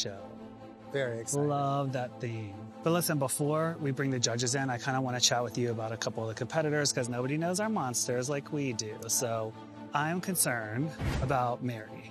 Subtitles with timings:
[0.00, 0.18] show.
[0.92, 1.46] Very excited.
[1.46, 2.54] Love that theme.
[2.82, 5.58] But listen, before we bring the judges in, I kind of want to chat with
[5.58, 8.94] you about a couple of the competitors because nobody knows our monsters like we do.
[9.08, 9.52] So
[9.92, 10.90] I'm concerned
[11.22, 12.10] about Merrie.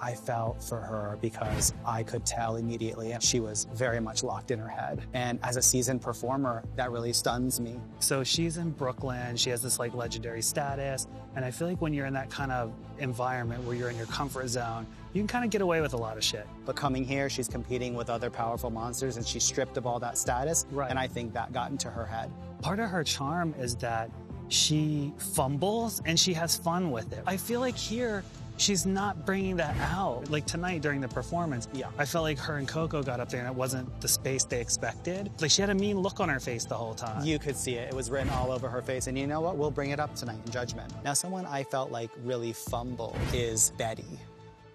[0.00, 4.58] I felt for her because I could tell immediately she was very much locked in
[4.58, 5.02] her head.
[5.12, 7.78] And as a seasoned performer, that really stuns me.
[7.98, 9.36] So she's in Brooklyn.
[9.36, 11.06] She has this like legendary status.
[11.36, 14.06] And I feel like when you're in that kind of environment where you're in your
[14.06, 16.46] comfort zone, you can kind of get away with a lot of shit.
[16.64, 20.16] But coming here, she's competing with other powerful monsters and she's stripped of all that
[20.16, 20.66] status.
[20.70, 20.88] Right.
[20.88, 22.30] And I think that got into her head.
[22.62, 24.10] Part of her charm is that
[24.48, 27.22] she fumbles and she has fun with it.
[27.26, 28.24] I feel like here,
[28.60, 30.30] she's not bringing that out.
[30.30, 31.88] Like tonight during the performance, Yeah.
[31.98, 34.60] I felt like her and Koco got up there and it wasn't the space they
[34.60, 35.30] expected.
[35.40, 37.24] Like she had a mean look on her face the whole time.
[37.24, 37.88] You could see it.
[37.88, 39.06] It was written all over her face.
[39.06, 39.56] And you know what?
[39.56, 40.92] We'll bring it up tonight in judgment.
[41.04, 44.04] Now, someone I felt like really fumbled is Betty.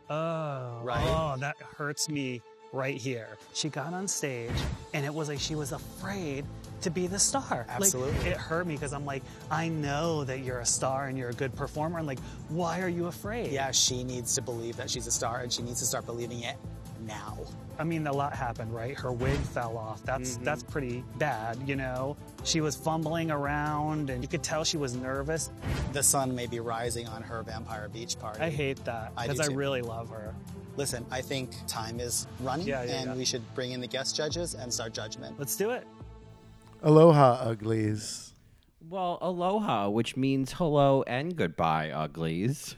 [0.10, 1.04] Oh, Right?
[1.08, 2.42] Oh, that hurts me
[2.74, 3.38] right here.
[3.54, 4.52] She got on stage
[4.94, 6.46] and it was like she was afraid
[6.86, 7.66] to be the star.
[7.68, 8.30] Like, Absolutely.
[8.30, 11.34] it hurt me because I'm like, I know that you're a star and you're a
[11.34, 11.98] good performer.
[11.98, 12.20] And like,
[12.50, 13.52] why are you afraid?
[13.52, 16.44] Yeah, she needs to believe that she's a star and she needs to start believing
[16.44, 16.58] it
[17.08, 17.40] now.
[17.80, 18.98] I mean, a lot happened, right?
[18.98, 20.02] Her wig fell off.
[20.04, 20.44] That's mm-hmm.
[20.46, 22.16] that's pretty bad, you know.
[22.44, 25.50] She was fumbling around, and you could tell she was nervous.
[25.92, 28.40] The sun may be rising on her Vampire Beach party.
[28.40, 29.56] I hate that because I, too.
[29.56, 30.34] really love her.
[30.78, 33.16] Listen, I think time is running Yeah, yeah, and yeah.
[33.16, 35.36] we should bring in the guest judges and start judgment.
[35.38, 35.86] Let's do it.
[36.86, 38.36] Aloha, uglies.
[38.80, 42.76] Well, aloha, which means hello and goodbye, uglies.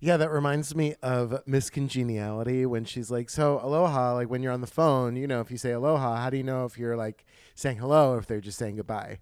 [0.00, 4.52] Yeah, that reminds me of Miss Congeniality when she's like, "So aloha." Like when you're
[4.52, 6.94] on the phone, you know, if you say aloha, how do you know if you're
[6.94, 7.24] like
[7.54, 9.20] saying hello or if they're just saying goodbye?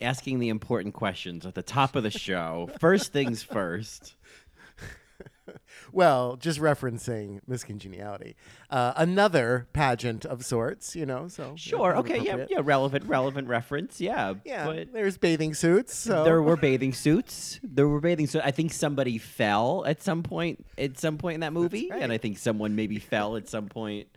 [0.00, 2.70] Asking the important questions at the top of the show.
[2.80, 4.14] first things first.
[5.92, 8.36] Well, just referencing Miss Congeniality,
[8.70, 11.28] uh, another pageant of sorts, you know.
[11.28, 11.96] So Sure.
[11.96, 12.20] Okay.
[12.20, 12.46] Yeah.
[12.48, 12.60] Yeah.
[12.62, 13.06] Relevant.
[13.06, 14.00] Relevant reference.
[14.00, 14.34] Yeah.
[14.44, 14.66] yeah.
[14.66, 15.94] But There's bathing suits.
[15.94, 17.60] So there were bathing suits.
[17.62, 18.44] There were bathing suits.
[18.44, 20.66] I think somebody fell at some point.
[20.76, 22.02] At some point in that movie, right.
[22.02, 24.08] and I think someone maybe fell at some point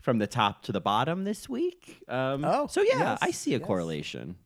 [0.00, 2.02] from the top to the bottom this week.
[2.08, 3.66] Um, Oh, So yeah, yes, I see a yes.
[3.66, 4.36] correlation.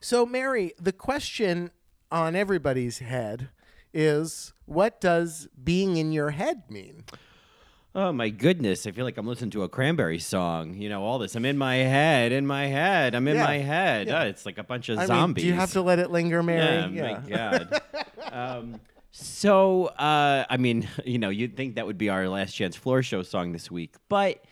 [0.00, 1.70] So, Mary, the question
[2.10, 3.50] on everybody's head
[3.96, 7.04] is what does being in your head mean?
[7.94, 8.86] Oh my goodness!
[8.86, 10.74] I feel like I'm listening to a Cranberry song.
[10.74, 11.34] You know, all this.
[11.34, 13.14] I'm in my head, in my head.
[13.14, 14.08] I'm in Yeah, my head.
[14.08, 14.22] yeah.
[14.22, 15.42] Oh, it's like a bunch of I zombies.
[15.44, 16.92] mean, do you have to let it linger, Mary?
[16.94, 17.80] Yeah, my God.
[18.32, 18.80] um,
[19.12, 23.02] so, uh, I mean, you know, you'd think that would be our last chance floor
[23.02, 24.44] show song this week, but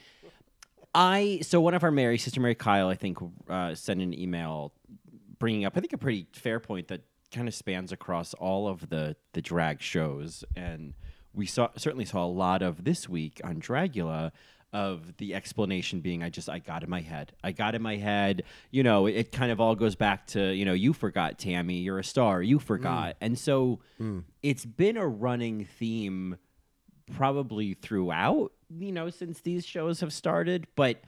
[0.94, 1.41] I.
[1.43, 3.19] So one of our Mary, Sister Mary Kyle, I think,
[3.50, 4.72] uh, sent an email
[5.38, 7.03] bringing up, I think, a pretty fair point that
[7.34, 10.94] kind of spans across all of the the drag shows, and
[11.34, 14.30] we saw certainly saw a lot of this week on Dragula
[14.72, 17.32] of the explanation being I just I got in my head.
[17.44, 20.52] I got in my head, you know, it, it kind of all goes back to,
[20.52, 22.62] you know, you forgot Tammy, you're a star, you mm.
[22.62, 23.16] forgot.
[23.20, 24.24] And so mm.
[24.42, 26.38] it's been a running theme
[27.12, 31.04] probably throughout, you know, since these shows have started, but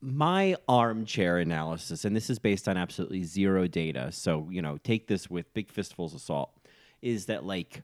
[0.00, 5.06] my armchair analysis, and this is based on absolutely zero data, so you know, take
[5.06, 6.50] this with big fistfuls of salt,
[7.02, 7.82] is that like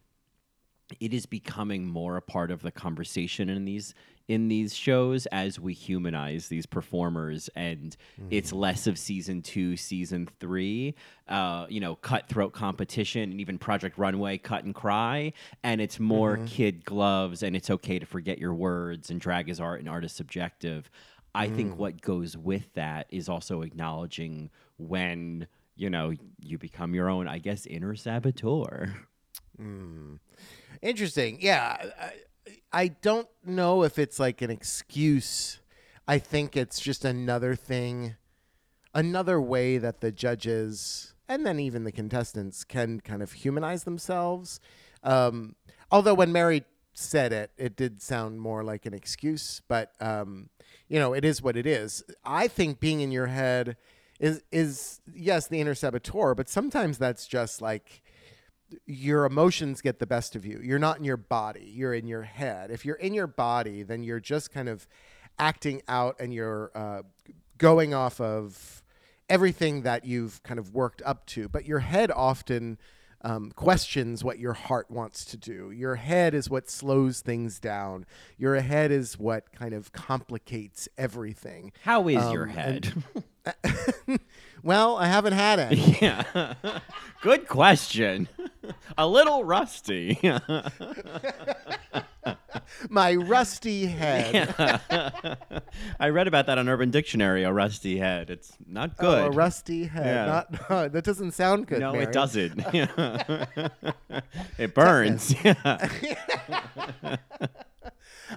[1.01, 3.95] it is becoming more a part of the conversation in these
[4.29, 7.97] in these shows as we humanize these performers and
[8.31, 10.95] it's less of season two season three
[11.29, 15.33] uh, you know cutthroat competition and even project runway cut and cry
[15.65, 19.61] and it's more kid gloves and it's okay to forget your words and drag is
[19.61, 20.89] art and art is subjective
[21.35, 25.47] i think what goes with that is also acknowledging when
[25.77, 28.95] you know you become your own i guess inner saboteur
[30.81, 31.39] Interesting.
[31.41, 31.91] Yeah.
[32.01, 32.13] I,
[32.73, 35.61] I don't know if it's like an excuse.
[36.09, 38.17] I think it's just another thing,
[38.95, 44.61] another way that the judges and then even the contestants can kind of humanize themselves.
[45.05, 45.55] Um,
[45.91, 46.65] although when Merrie
[47.03, 50.49] said it, it did sound more like an excuse, but um,
[50.89, 52.03] you know, it is what it is.
[52.25, 53.77] I think being in your head
[54.21, 58.03] is is yes the inner saboteur, but sometimes that's just like
[58.87, 60.61] your emotions get the best of you.
[60.63, 62.71] You're not in your body, you're in your head.
[62.71, 64.87] If you're in your body, then you're just kind of
[65.39, 67.03] acting out and you're uh,
[67.59, 68.83] going off of
[69.29, 71.49] everything that you've kind of worked up to.
[71.49, 72.79] But your head often
[73.23, 75.71] um, questions what your heart wants to do.
[75.71, 78.05] Your head is what slows things down.
[78.37, 81.73] Your head is what kind of complicates everything.
[81.83, 82.93] how is your Um, head
[84.63, 85.99] Well, I haven't had any.
[86.01, 86.55] Yeah.
[87.23, 88.29] Good question.
[88.97, 90.19] A little rusty.
[92.89, 94.55] My rusty head.
[95.99, 98.31] I read about that on Urban Dictionary, a rusty head.
[98.31, 99.27] It's not Oh, good.
[99.27, 100.07] a rusty head.
[100.07, 100.27] Yeah.
[100.27, 101.81] Not, no, that doesn't sound good.
[101.81, 102.05] no, Mary.
[102.05, 102.65] it doesn't.
[104.59, 105.35] it burns.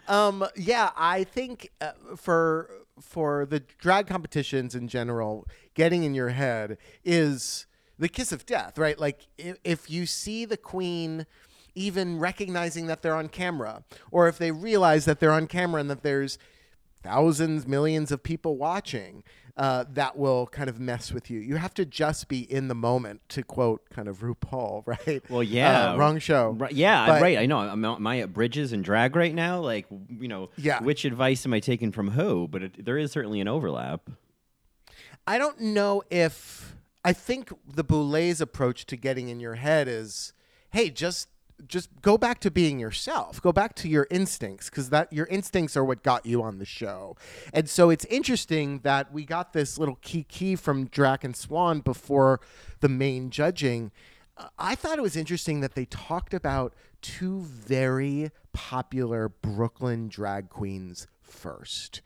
[0.08, 2.70] Um, yeah, I think uh, for
[3.00, 7.66] for the drag competitions in general, getting in your head is
[7.98, 9.00] the kiss of death, right?
[9.00, 11.26] Like if, if you see the queen
[11.76, 15.90] even recognizing that they're on camera, or if they realize that they're on camera and
[15.90, 16.38] that there's
[17.04, 19.24] thousands, millions of people watching,
[19.58, 21.40] uh, that will kind of mess with you.
[21.40, 25.24] You have to just be in the moment, to quote kind of RuPaul, right?
[25.30, 25.92] Well, yeah.
[25.94, 26.50] Uh, wrong show.
[26.50, 27.38] Right, yeah, But- right.
[27.38, 27.62] I know.
[27.62, 29.62] Am, am I at Bridges and Drag right now?
[29.62, 30.82] Like, you know, Yeah.
[30.84, 32.48] which advice am I taking from who?
[32.50, 34.10] But it, there is certainly an overlap.
[35.28, 40.34] I don't know if I think the Boulets approach to getting in your head is,
[40.72, 41.30] hey, just
[41.68, 43.42] just go back to being yourself.
[43.42, 46.66] Go back to your instincts because that your instincts are what got you on the
[46.66, 47.16] show.
[47.54, 51.80] And so it's interesting that we got this little key key from Drac and Swan
[51.80, 52.42] before
[52.82, 53.92] the main judging.
[54.60, 61.08] I thought it was interesting that they talked about two very popular Brooklyn drag queens
[61.22, 62.02] first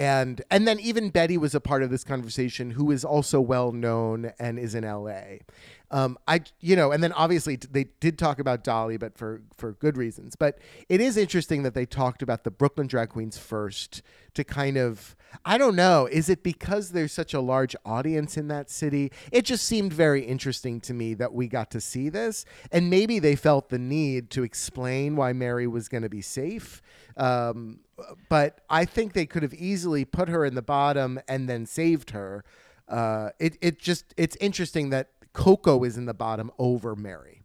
[0.00, 3.70] and and then even Betty was a part of this conversation, who is also well
[3.70, 5.42] known and is in L.A.
[5.90, 9.72] Um, I you know, and then obviously they did talk about Dahli, but for for
[9.72, 10.36] good reasons.
[10.36, 10.58] But
[10.88, 14.00] it is interesting that they talked about the Brooklyn drag queens first
[14.32, 18.48] to kind of I don't know, is it because there's such a large audience in
[18.48, 19.12] that city?
[19.30, 23.18] It just seemed very interesting to me that we got to see this, and maybe
[23.18, 26.82] they felt the need to explain why Merrie was going to be safe.
[27.20, 27.80] Um,
[28.28, 32.10] but I think they could have easily put her in the bottom and then saved
[32.10, 32.44] her.
[32.88, 37.42] Uh, it it just it's interesting that Koco is in the bottom over Merrie.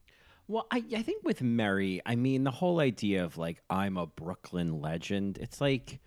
[0.48, 4.06] Well, I, I think with Merrie, I mean, the whole idea of like, I'm a
[4.06, 6.00] Brooklyn legend, it's like,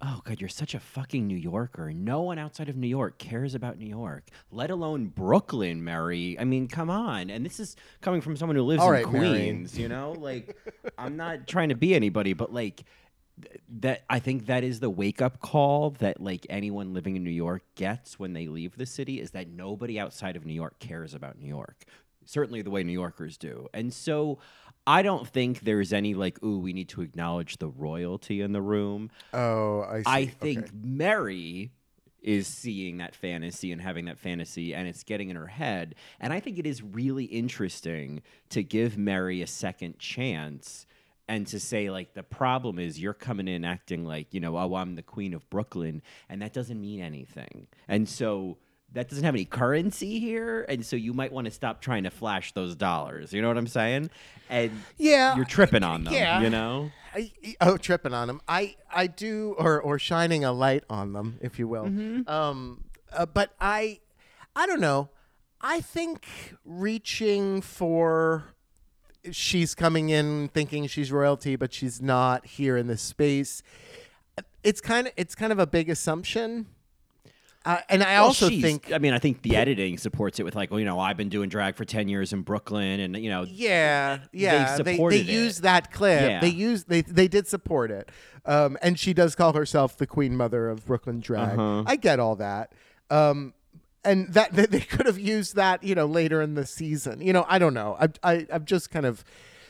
[0.00, 1.92] oh, God, you're such a fucking New Yorker.
[1.92, 6.36] No one outside of New York cares about New York, let alone Brooklyn, Mary.
[6.38, 7.30] I mean, come on.
[7.30, 9.28] And this is coming from someone who lives All in right, Mary.
[9.28, 10.12] Queens, you know?
[10.12, 10.56] Like,
[10.96, 12.84] I'm not trying to be anybody, but like,
[13.42, 17.24] th- that I think that is the wake up call that like anyone living in
[17.24, 20.78] New York gets when they leave the city is that nobody outside of New York
[20.78, 21.84] cares about New York.
[22.24, 23.68] Certainly the way New Yorkers do.
[23.72, 24.38] And so
[24.86, 28.62] I don't think there's any like, ooh, we need to acknowledge the royalty in the
[28.62, 29.10] room.
[29.34, 30.04] Oh, I see.
[30.06, 31.70] I think Merrie
[32.22, 35.94] is seeing that fantasy and having that fantasy and it's getting in her head.
[36.20, 40.86] And I think it is really interesting to give Merrie a second chance
[41.28, 44.74] and to say like the problem is you're coming in acting like, you know, oh,
[44.74, 47.68] I'm the queen of Brooklyn and that doesn't mean anything.
[47.86, 48.58] And so
[48.92, 52.10] that doesn't have any currency here and so you might want to stop trying to
[52.10, 53.32] flash those dollars.
[53.32, 54.10] You know what I'm saying?
[54.48, 56.40] And Yeah, you're tripping on them, yeah.
[56.40, 56.90] you know?
[57.14, 58.40] I, oh, tripping on them.
[58.48, 61.86] I, I do, or or shining a light on them, if you will.
[62.28, 64.00] Um, uh, but I,
[64.54, 65.08] I don't know.
[65.60, 66.26] I think
[66.64, 68.44] reaching for,
[69.32, 73.62] she's coming in thinking she's royalty, but she's not here in this space.
[74.62, 76.66] It's kind of it's kind of a big assumption.
[77.64, 80.54] Uh, and I Well, also think I mean, I think the editing supports it with
[80.54, 83.28] like, well, you know, I've been doing drag for ten years in Brooklyn, and you
[83.28, 84.76] know, Yeah, yeah.
[84.76, 85.26] They, they supported it.
[85.26, 86.22] use that clip.
[86.22, 86.40] Yeah.
[86.40, 88.10] They use they they did support it.
[88.46, 91.58] Um, and she does call herself the queen mother of Brooklyn drag.
[91.58, 91.82] Uh-huh.
[91.86, 92.72] I get all that.
[93.10, 93.52] Um,
[94.04, 97.20] and that they, they could have used that, you know, later in the season.
[97.20, 97.96] You know, I don't know.
[98.00, 99.24] I, I I'm just kind of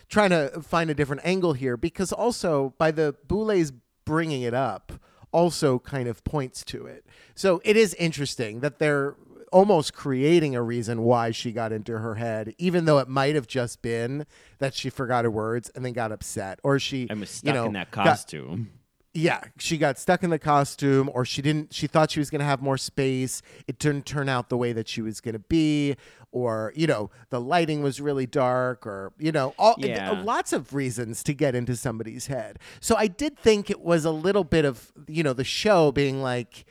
[0.08, 3.72] trying to find a different angle here because also by the Boulets
[4.04, 4.92] bringing it up
[5.32, 7.04] also kind of points to it.
[7.34, 9.14] So it is interesting that they're
[9.52, 13.46] almost creating a reason why she got into her head, even though it might have
[13.46, 14.26] just been
[14.58, 17.54] that she forgot her words and then got upset, or she I was you stuck
[17.54, 18.70] know, in that got- costume.
[19.14, 21.72] yeah, she got stuck in the costume, or she didn't.
[21.72, 23.40] She thought she was going to have more space.
[23.66, 25.96] It didn't turn out the way that she was going to be,
[26.32, 30.22] or you know, the lighting was really dark, or you know, all uh, Yeah.
[30.24, 32.58] lots of reasons to get into somebody's head.
[32.80, 36.22] So I did think it was a little bit of you know the show being
[36.22, 36.64] like,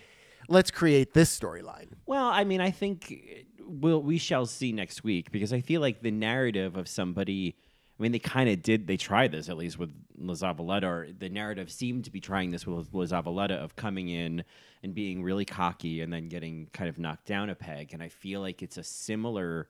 [0.48, 1.90] let's create this storyline.
[2.06, 5.82] Well, I mean, I think uh, we'll, we shall see next week because I feel
[5.82, 7.56] like the narrative of somebody.
[8.00, 8.86] I mean, they kind of did.
[8.86, 10.84] They tried this at least with La Zavaleta.
[10.84, 14.44] Or the narrative seemed to be trying this with La Zavaleta of coming in
[14.84, 17.94] and being really cocky and then getting kind of knocked down a peg.
[17.94, 19.68] And I feel like it's a similar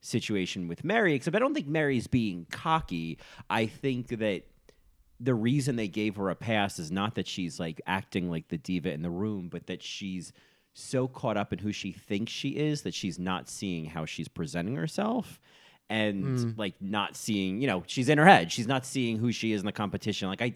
[0.00, 3.18] situation with Merrie, except I don't think Merrie's being cocky.
[3.50, 4.44] I think that
[5.20, 8.58] the reason they gave her a pass is not that she's like acting like the
[8.58, 10.32] diva in the room, but that she's
[10.72, 14.28] so caught up in who she thinks she is that she's not seeing how she's
[14.28, 15.40] presenting herself
[15.88, 18.50] and like not seeing, you know, she's in her head.
[18.50, 20.28] She's not seeing who she is in the competition.
[20.28, 20.54] Like I,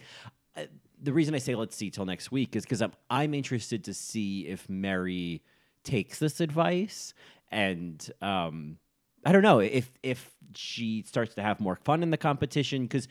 [0.57, 0.69] I
[1.03, 3.95] the reason I say let's see till next week is because I'm I'm interested to
[3.95, 5.41] see if Merrie
[5.85, 7.15] takes this advice
[7.51, 8.77] and um
[9.25, 13.07] I don't know if if she starts to have more fun in the competition because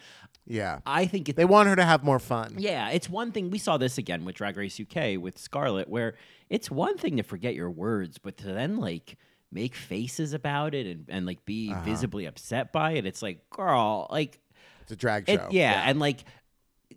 [0.45, 0.79] Yeah.
[0.85, 2.55] I think They want her to have more fun.
[2.57, 3.49] yeah, it's one thing.
[3.51, 6.15] We saw this again with Drag Race UK with Scarlett, where
[6.49, 9.17] it's one thing to forget your words, but to then like
[9.51, 11.81] make faces about it and, and like be Uh-huh.
[11.83, 13.05] visibly upset by it.
[13.05, 14.39] It's like, girl, like,
[14.81, 15.47] It's a drag it, show.
[15.51, 16.23] yeah, and like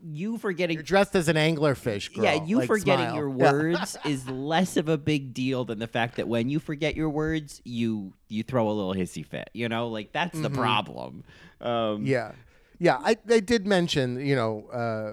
[0.05, 0.75] you forgetting.
[0.75, 2.25] You're dressed as an anglerfish girl.
[2.25, 3.15] yeah, you like, forgetting smile.
[3.17, 3.53] your Yeah.
[3.53, 7.09] words is less of a big deal than the fact that when you forget your
[7.11, 9.49] words, you you throw a little hissy fit.
[9.53, 11.25] You know, like that's the problem.
[11.61, 12.07] Um, Mm-hmm.
[12.07, 12.33] Yeah,
[12.79, 12.99] yeah.
[13.03, 15.13] I, I did mention, you know, uh,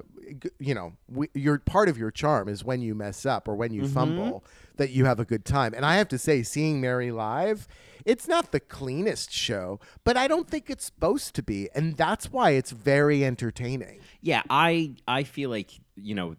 [0.60, 3.74] you know, we, your part of your charm is when you mess up or when
[3.74, 3.94] you Mm-hmm.
[3.94, 4.44] fumble
[4.78, 5.74] that you have a good time.
[5.74, 7.68] And I have to say, seeing Merrie live,
[8.06, 12.32] it's not the cleanest show, but I don't think it's supposed to be, and that's
[12.32, 14.00] why it's very entertaining.
[14.22, 16.36] yeah i i feel like you know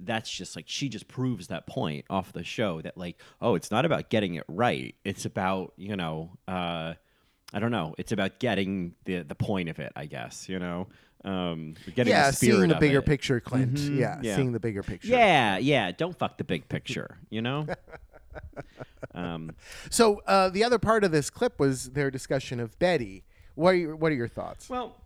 [0.00, 3.70] that's just like she just proves that point off the show that like oh it's
[3.70, 6.94] not about getting it right it's about you know uh
[7.54, 10.86] i don't know it's about getting the the point of it i guess you know
[11.24, 13.06] um getting yeah, the spirit seeing the bigger it.
[13.06, 13.76] picture, Clint.
[13.76, 14.36] Mhm, Yeah, yeah.
[14.36, 15.08] seeing the bigger picture.
[15.08, 17.66] yeah yeah don't fuck the big picture you know
[19.14, 19.52] um
[19.90, 23.24] So uh, the other part of this clip was their discussion of Betty.
[23.54, 24.68] What are your, what are your thoughts?
[24.68, 24.96] Well,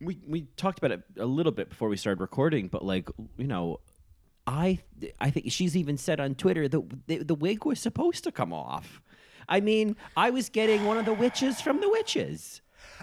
[0.00, 3.46] we we talked about it a little bit before we started recording, but like you
[3.46, 3.78] know,
[4.46, 4.80] I
[5.20, 8.52] I think she's even said on Twitter that the, the wig was supposed to come
[8.52, 9.00] off.
[9.52, 12.62] I mean, I was getting one of the witches from the witches.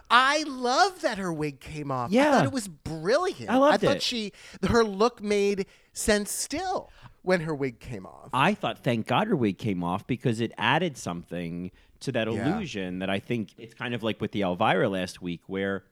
[0.10, 2.12] I love that her wig came off.
[2.12, 2.30] Yeah.
[2.30, 3.50] I thought it was brilliant.
[3.50, 4.02] I loved I thought it.
[4.02, 4.32] she
[4.68, 6.90] her look made sense still
[7.22, 8.30] when her wig came off.
[8.34, 12.56] I thought, thank God, her wig came off because it added something to that Yeah.
[12.56, 15.84] illusion that I think it's kind of like with the Elvira last week, where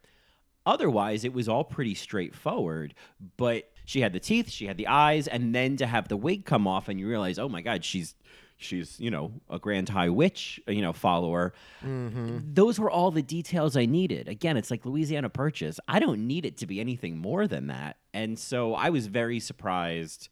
[0.66, 2.94] otherwise it was all pretty straightforward.
[3.36, 6.46] But she had the teeth, she had the eyes, and then to have the wig
[6.46, 8.16] come off, and you realize, oh my God, she's
[8.58, 11.54] she's you know a grand high witch uh, you know follower
[11.86, 12.40] mm-hmm.
[12.44, 16.46] those were all the details i needed again it's like louisiana purchase i don't need
[16.46, 20.30] it to be anything more than that and so i was very surprised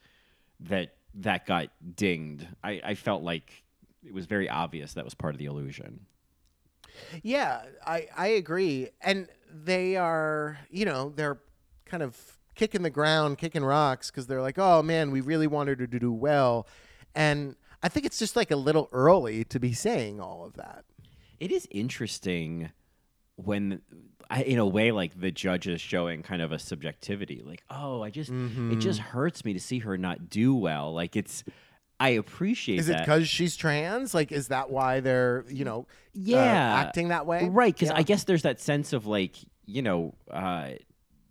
[0.60, 2.48] that that got dinged.
[2.64, 3.64] I, I felt like
[4.04, 6.06] it was very obvious that was part of the illusion.
[7.24, 8.90] Yeah, I I agree.
[9.02, 11.40] And they are, you know, they're
[11.86, 15.80] kind of kicking the ground, kicking rocks because they're like, "Oh man, we really wanted
[15.80, 16.68] her to do well."
[17.14, 17.56] And
[17.86, 20.86] I think it's just like a little early to be saying all of that.
[21.40, 22.72] It is interesting
[23.36, 23.82] when,
[24.28, 27.44] I- in a way, like the judge is showing kind of a subjectivity.
[27.46, 29.10] Like, oh, I just, it just Mm-hmm.
[29.10, 30.94] hurts me to see her not do well.
[30.96, 31.44] Like, it's,
[32.00, 34.16] I appreciate Is it because she's trans?
[34.16, 36.84] Like, is that why they're, you know, uh, Yeah.
[36.88, 37.50] acting that way?
[37.50, 37.98] Right, because Yeah.
[37.98, 39.36] I guess there's that sense of like,
[39.68, 40.72] you know, uh,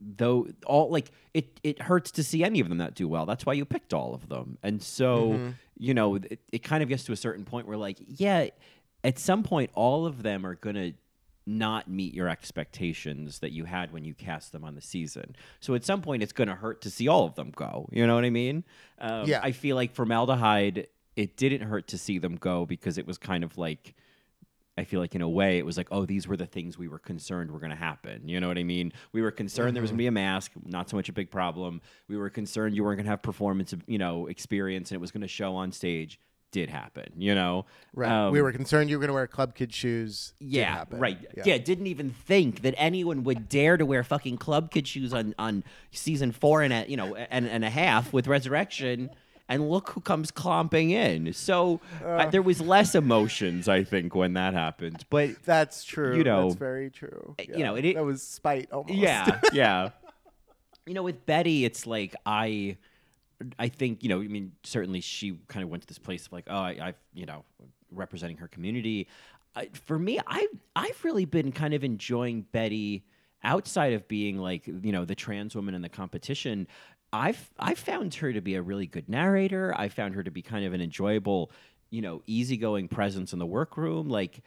[0.00, 3.26] though all like it it hurts to see any of them that do well.
[3.26, 4.58] That's why you picked all of them.
[4.62, 5.50] And so, Mm-hmm.
[5.78, 8.48] you know, it, it kind of gets to a certain point where like, yeah,
[9.02, 10.92] at some point all of them are going to
[11.46, 15.36] not meet your expectations that you had when you cast them on the season.
[15.60, 17.86] So at some point it's going to hurt to see all of them go.
[17.92, 18.64] You know what I mean?
[18.98, 19.40] Um, Yeah.
[19.42, 23.18] I feel like Formelda Hyde it didn't hurt to see them go because it was
[23.18, 23.94] kind of like
[24.76, 26.88] I feel like in a way it was like, oh, these were the things we
[26.88, 28.28] were concerned were going to happen.
[28.28, 28.92] You know what I mean?
[29.12, 31.30] We were concerned there was going to be a mask, not so much a big
[31.30, 31.80] problem.
[32.08, 35.12] We were concerned you weren't going to have performance, you know, experience, and it was
[35.12, 36.18] going to show on stage.
[36.50, 37.66] Did happen, you know?
[37.94, 38.08] Right.
[38.08, 40.34] Um, we were concerned you were going to wear club kid shoes.
[40.38, 41.00] Yeah, happen.
[41.00, 41.18] right.
[41.44, 41.58] Yeah.
[41.58, 45.64] didn't even think that anyone would dare to wear fucking club kid shoes on on
[45.90, 49.10] season four and a you know and and a half with Resurrection.
[49.46, 51.34] And look who comes clomping in.
[51.34, 55.04] So uh, there was less emotions, I think, when that happened.
[55.10, 56.16] But That's true.
[56.16, 57.34] You know, that's very true.
[57.38, 58.94] you know, it- it- that was spite almost.
[58.94, 59.90] yeah, yeah.
[60.86, 62.78] You know, with Betty, it's like I,
[63.58, 64.20] I think you know.
[64.22, 66.96] I mean, certainly she kind of went to this place of like, oh, I, I've
[67.12, 67.44] you know,
[67.90, 69.08] representing her community.
[69.54, 73.04] I, for me, I I've really been kind of enjoying Betty
[73.42, 76.66] outside of being like you know the trans woman in the competition.
[77.14, 79.72] I've I found her to be a really good narrator.
[79.76, 81.52] I found her to be kind of an enjoyable,
[81.90, 84.08] you know, easygoing presence in the workroom.
[84.08, 84.40] Like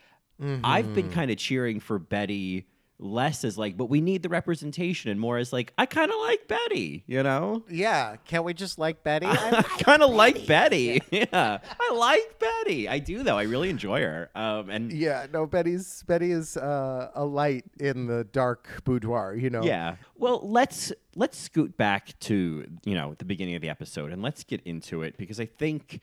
[0.63, 1.13] I've been mm-hmm.
[1.13, 2.67] kind of cheering for Betty
[2.99, 6.17] less as like, but we need the representation, and more as like, I kind of
[6.19, 7.63] like Betty, you know.
[7.69, 8.15] Yeah.
[8.25, 9.25] Can't we just like Betty?
[9.29, 11.01] I kind of like Betty.
[11.11, 12.87] Yeah, I like Betty.
[12.87, 13.37] I do though.
[13.37, 14.29] I really enjoy her.
[14.35, 15.25] Um, and yeah.
[15.31, 19.35] No, Betty's Betty is uh, a light in the dark boudoir.
[19.35, 19.63] You know.
[19.63, 19.95] Yeah.
[20.15, 24.43] Well, let's let's scoot back to you know the beginning of the episode and let's
[24.43, 26.01] get into it because I think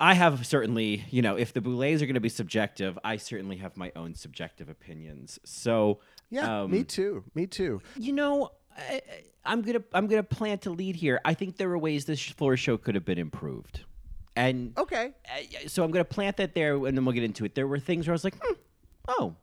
[0.00, 3.56] I have certainly, you know, if the boulets are going to be subjective, I certainly
[3.56, 5.38] have my own subjective opinions.
[5.44, 6.00] So,
[6.30, 7.24] Yeah, um, me too.
[7.34, 7.80] Me too.
[7.96, 9.00] You know, I,
[9.44, 11.20] I'm gonna I'm gonna plant a lead here.
[11.24, 13.84] I think there were ways this floor show could have been improved,
[14.36, 15.12] and Okay.
[15.28, 17.54] uh, so I'm gonna plant that there, and then we'll get into it.
[17.56, 18.54] There were things where I was like, hmm,
[19.08, 19.34] oh,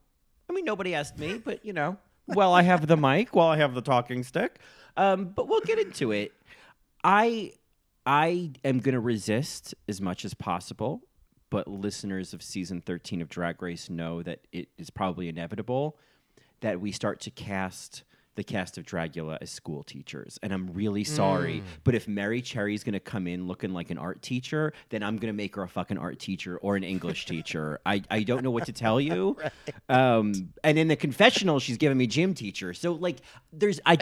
[0.48, 1.98] I mean, nobody asked me, but you know,
[2.28, 4.58] well, I have the mic, while I have the talking stick.
[4.96, 6.32] Um, but we'll get into it.
[7.04, 7.52] I
[8.06, 11.02] I am gonna resist as much as possible,
[11.50, 15.98] but listeners of season 13 of Drag Race know that it is probably inevitable
[16.60, 18.04] that we start to cast
[18.36, 20.38] the cast of Dragula as school teachers.
[20.42, 21.62] And I'm really sorry.
[21.84, 25.32] But if Merrie Cherry's gonna come in looking like an art teacher, then I'm gonna
[25.32, 27.80] make her a fucking art teacher or an English teacher.
[27.84, 29.36] I, I don't know what to tell you.
[29.88, 32.74] um, and in the confessional, she's giving me gym teacher.
[32.74, 33.16] So like
[33.52, 33.96] there's I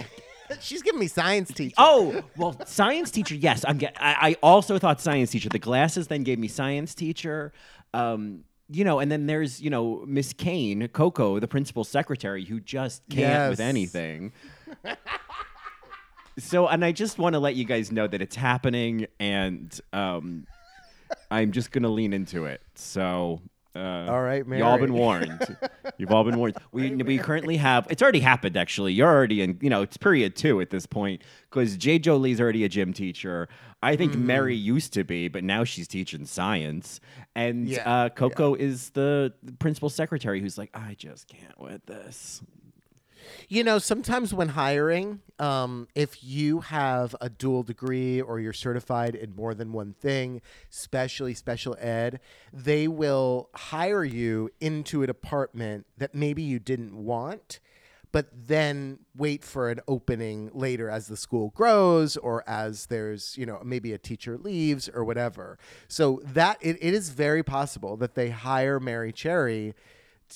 [0.61, 1.75] She's giving me science teacher.
[1.79, 3.35] Oh well, science teacher.
[3.35, 3.79] Yes, I'm.
[3.79, 5.49] Get, I, I also thought science teacher.
[5.49, 7.53] The glasses then gave me science teacher.
[7.93, 12.61] Um, you know, and then there's you know Miss Caine, Koco, the principal secretary, who
[12.61, 14.33] just can't with anything.
[16.39, 20.47] so, and I just want to let you guys know that it's happening, and um,
[21.31, 22.63] I'm just gonna lean into it.
[22.75, 23.41] So.
[23.77, 24.61] Uh, All right, Mary.
[24.61, 25.57] y'all been warned.
[25.99, 26.57] You've all been warned.
[26.71, 27.87] We we currently have.
[27.91, 28.57] It's already happened.
[28.57, 29.59] Actually, you're already in.
[29.61, 31.99] You know, it's period two at this point because J.
[31.99, 33.49] Jolie's already a gym teacher.
[33.83, 34.31] I think Mm-hmm.
[34.31, 37.01] Merrie used to be, but now she's teaching science.
[37.35, 42.43] And Yeah, uh, Koco is the principal secretary who's like, I just can't with this.
[43.49, 49.15] You know, sometimes when hiring, um, if you have a dual degree or you're certified
[49.15, 50.41] in more than one thing,
[50.71, 52.21] especially special ed,
[52.53, 57.61] they will hire you into a department that maybe you didn't want,
[58.13, 63.45] but then wait for an opening later as the school grows or as there's, you
[63.45, 65.59] know, maybe a teacher leaves or whatever.
[65.89, 69.75] So that it, it is very possible that they hire Merrie Cherry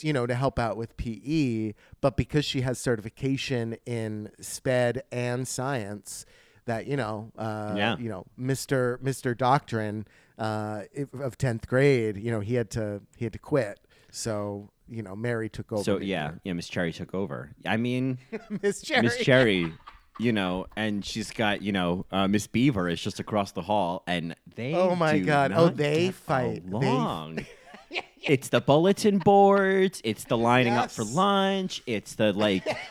[0.00, 5.46] you know, to help out with PE, but because she has certification in SPED and
[5.48, 6.24] science,
[6.66, 7.96] that you know, uh, Yeah.
[7.98, 10.06] you know, Mister Mister Doctrine
[10.38, 10.82] uh,
[11.20, 13.80] of tenth grade, you know, he had to he had to quit.
[14.10, 15.82] So you know, Merrie took over.
[15.84, 16.40] So yeah, year.
[16.44, 17.50] yeah, Miss Cherry took over.
[17.66, 18.18] I mean,
[18.62, 19.02] Miss Cherry.
[19.02, 19.72] Miss Cherry,
[20.18, 24.02] you know, and she's got you know uh, Miss Beaver is just across the hall,
[24.06, 25.52] and they Oh my God.
[25.54, 26.62] Oh, they fight.
[26.64, 27.46] They- along.
[28.24, 30.00] it's the bulletin boards.
[30.04, 31.14] It's the lining up for Yes.
[31.14, 31.82] lunch.
[31.86, 32.64] It's the like.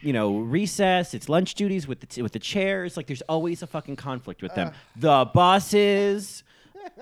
[0.00, 1.12] You know, recess.
[1.12, 2.96] It's lunch duties with the t- with the chairs.
[2.96, 4.70] Like, there's always a fucking conflict with them.
[4.94, 6.44] the buses.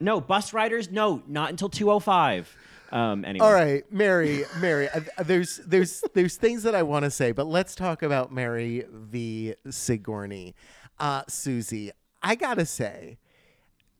[0.00, 0.90] No, bus riders.
[0.90, 2.54] No, not until two oh five.
[2.92, 3.24] Um.
[3.24, 3.44] Anyway.
[3.44, 4.88] All right, Mary, Mary.
[4.90, 8.86] uh, there's there's there's things that I want to say, but let's talk about Merrie
[8.90, 9.54] v.
[9.70, 10.54] Sigourney.
[11.00, 11.90] Uh, Susie,
[12.22, 13.18] I gotta say,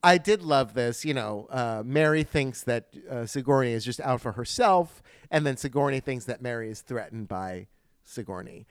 [0.02, 1.04] I did love this.
[1.04, 5.56] You know, uh, Merrie thinks that uh, Sigourney is just out for herself, and then
[5.56, 7.66] Sigourney thinks that Merrie is threatened by
[8.04, 8.66] Sigourney.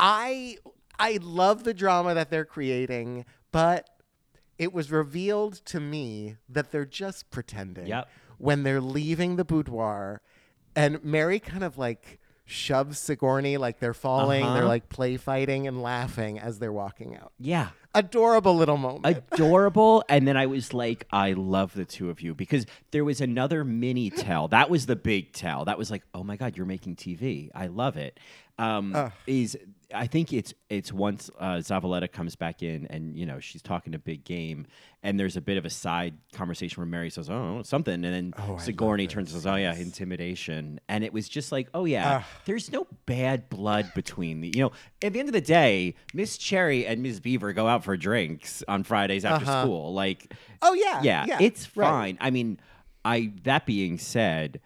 [0.00, 0.58] I
[0.98, 3.88] I love the drama that they're creating, but
[4.58, 8.08] it was revealed to me that they're just pretending Yep.
[8.38, 10.22] when they're leaving the boudoir
[10.74, 14.54] and Merrie kind of like shoves Sigourney like they're falling, Uh-huh.
[14.54, 17.32] they're like play fighting and laughing as they're walking out.
[17.38, 17.68] Yeah.
[17.94, 19.06] Adorable little moment.
[19.32, 23.22] adorable and then i was like i love the two of you because there was
[23.22, 26.66] another mini tell that was the big tell that was like oh my god you're
[26.66, 28.20] making tv i love it
[28.58, 29.56] um, is
[29.94, 33.94] i think it's it's once uh, zavaleta comes back in and you know she's talking
[33.94, 34.66] a big game
[35.04, 37.94] and there's a bit of a side conversation where merrie says oh something.
[37.94, 40.80] And then Oh, sigourney turns and says oh yeah intimidation.
[40.88, 44.72] And it was just like oh yeah there's no bad blood between the you know
[45.02, 48.64] at the end of the day miss cherry and Miss beaver go out for drinks
[48.66, 49.62] on fridays after Uh-huh.
[49.62, 49.92] school.
[49.94, 51.02] Like oh yeah.
[51.02, 51.38] yeah, yeah.
[51.40, 51.88] it's right.
[51.88, 52.18] fine.
[52.20, 52.58] I mean
[53.04, 54.60] i that being said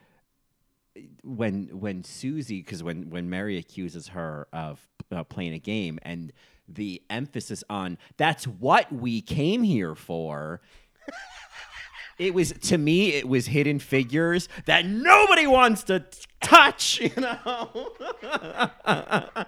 [1.22, 4.80] when when susie because when when merrie accuses her of
[5.12, 6.32] uh, playing a game and
[6.68, 10.60] the emphasis on that's what we came here for
[12.18, 16.06] it was to me it was hidden figures that nobody wants to t-
[16.42, 17.92] touch you know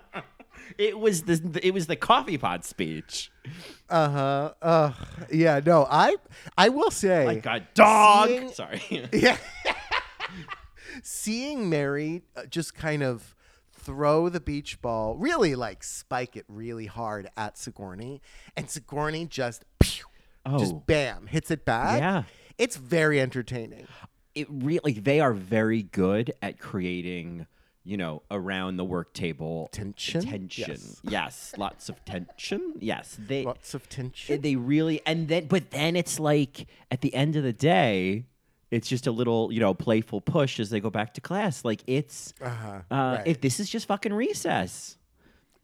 [0.78, 3.30] it was the it was the coffee pot speech
[3.90, 4.52] Uh-huh.
[4.62, 4.92] Uh
[5.30, 5.86] yeah, no.
[5.90, 6.16] I
[6.56, 9.36] I will say like a dog Seeing- sorry Yeah.
[11.02, 13.34] Seeing Merrie uh, just kind of
[13.72, 18.20] throw the beach ball, really like spike it really hard at Sigourney,
[18.56, 20.04] and Sigourney just, pew,
[20.44, 20.58] Oh.
[20.58, 22.00] just bam, hits it back.
[22.00, 22.22] Yeah.
[22.58, 23.86] It's very entertaining.
[24.34, 27.46] it really they are very good at creating
[27.84, 29.68] you know, around the work table.
[29.72, 30.22] Tension?
[30.22, 30.70] Tension.
[30.70, 31.00] Yes.
[31.02, 31.54] Yes.
[31.58, 32.74] Lots of tension.
[32.78, 33.16] Yes.
[33.18, 34.40] They Lots of tension.
[34.40, 38.26] they really and then but then it's like at the end of the day
[38.72, 41.82] it's just a little you know playful push as they go back to class like
[41.86, 42.80] it's Uh-huh.
[42.90, 43.26] uh, Right.
[43.26, 44.96] if this is just fucking recess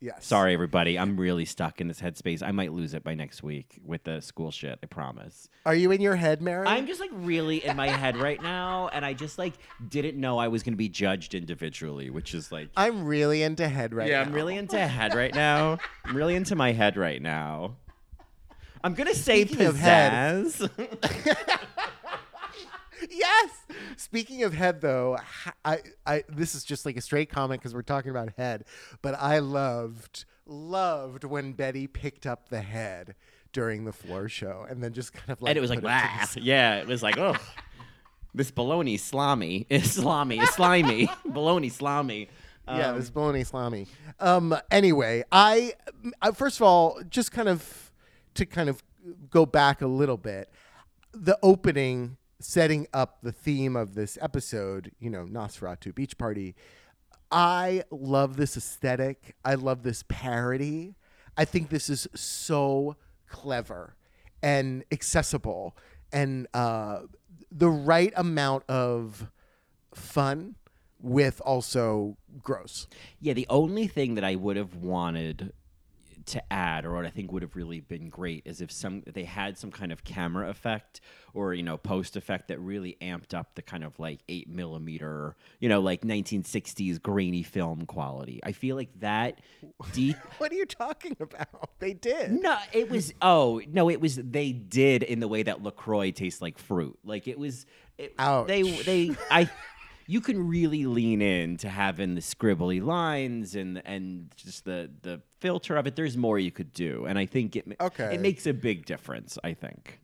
[0.00, 0.24] yes.
[0.24, 3.80] sorry everybody i'm really stuck in this headspace i might lose it by next week
[3.84, 6.66] with the school shit i promise Are you in your head, Mary?
[6.68, 9.54] i'm just like really in my head right now and i just like
[9.88, 13.66] didn't know i was going to be judged individually which is like I'm really into
[13.66, 14.10] head right now.
[14.12, 14.28] yeah, now.
[14.28, 15.78] I'm really into head right now.
[16.04, 17.74] I'm really into my head right now.
[18.84, 20.70] I'm gonna say Speaking pizzazz.
[23.10, 23.50] Yes.
[23.96, 25.18] Speaking of head, though,
[25.64, 28.64] I, I this is just like a straight comment because we're talking about head,
[29.02, 33.14] but I loved loved when Betty picked up the head
[33.52, 35.86] during the floor show and then just kind of like and it was like, the
[36.36, 37.36] Yeah, it was like, oh,
[38.34, 42.28] this baloney slimy is slimy, is slimy, baloney slimy.
[42.66, 43.86] yeah, Um, this bologna salami.
[44.20, 45.72] Um, anyway, I
[46.22, 47.92] uh, first of all just kind of
[48.34, 48.82] to kind of
[49.30, 50.50] go back a little bit,
[51.12, 56.54] the opening setting up the theme of this episode, you know, Nosferatu Beach Party.
[57.30, 59.34] I love this aesthetic.
[59.44, 60.94] I love this parody.
[61.36, 62.96] I think this is so
[63.28, 63.94] clever
[64.42, 65.76] and accessible
[66.12, 67.00] and uh,
[67.50, 69.30] the right amount of
[69.94, 70.54] fun
[71.00, 72.86] with also gross.
[73.20, 75.52] Yeah, the only thing that I would have wanted
[76.28, 79.24] to add, or what I think would have really been great, is if some they
[79.24, 81.00] had some kind of camera effect
[81.34, 85.36] or you know post effect that really amped up the kind of like eight millimeter,
[85.60, 88.40] you know, like 1960s grainy film quality.
[88.42, 89.40] I feel like that
[89.92, 90.16] deep.
[90.38, 91.70] What are you talking about?
[91.78, 92.30] They did.
[92.30, 93.12] No, it was.
[93.20, 94.16] Oh no, it was.
[94.16, 96.98] They did in the way that Lacroix tastes like fruit.
[97.04, 97.66] Like it was.
[97.96, 98.14] It,
[98.44, 99.50] They they I.
[100.10, 105.20] You can really lean in to having the scribbly lines and and just the the
[105.38, 105.96] filter of it.
[105.96, 108.14] There's more you could do, and I think it Okay.
[108.14, 109.36] it makes a big difference.
[109.44, 110.00] I think.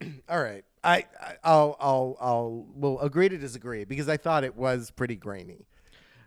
[0.28, 0.64] All right.
[0.84, 5.16] I, I I'll I'll I'll will agree to disagree because I thought it was pretty
[5.16, 5.66] grainy.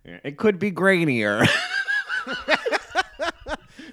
[0.04, 1.48] It could be grainier.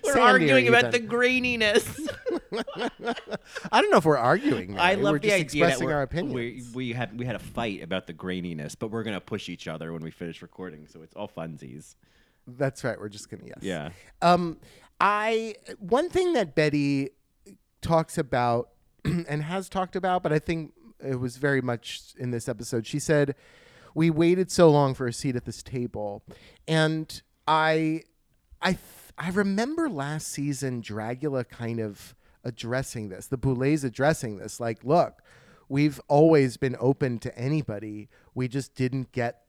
[0.05, 1.07] We're Sandier arguing about even.
[1.09, 2.09] the graininess.
[3.73, 4.79] I don't know if we're arguing.
[4.79, 6.75] I love we're the just idea that expressing we're, our we opinions.
[6.75, 9.93] we had we had a fight about the graininess, but we're gonna push each other
[9.93, 11.95] when we finish recording, so it's all funsies.
[12.47, 12.99] That's right.
[12.99, 13.59] We're just gonna yes.
[13.61, 13.91] Yeah.
[14.21, 14.59] Um,
[15.01, 17.11] I one thing that Betty
[17.81, 18.71] talks about
[19.05, 20.73] and has talked about, but I think
[21.05, 22.87] it was very much in this episode.
[22.87, 23.35] She said,
[23.95, 26.23] "We waited so long for a seat at this table,"
[26.69, 28.03] and I,
[28.61, 28.79] I,
[29.19, 33.27] I remember last season Dragula kind of addressing this.
[33.27, 35.23] The Boulets addressing this, like, look.
[35.69, 38.11] We've always been open to anybody.
[38.35, 39.43] We just didn't get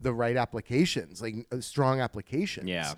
[0.00, 2.68] the right applications, like uh, strong applications.
[2.68, 2.94] Yeah.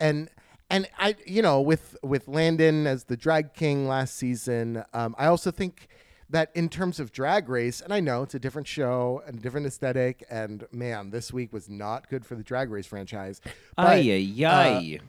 [0.00, 0.30] And
[0.70, 5.26] and I you know with with Landon as the drag king last season, um, I
[5.26, 5.88] also think
[6.30, 9.40] that in terms of drag race, and I know it's a different show and a
[9.40, 13.40] different aesthetic, and man, this week was not good for the drag race franchise.
[13.76, 15.00] But, Ay ay ay.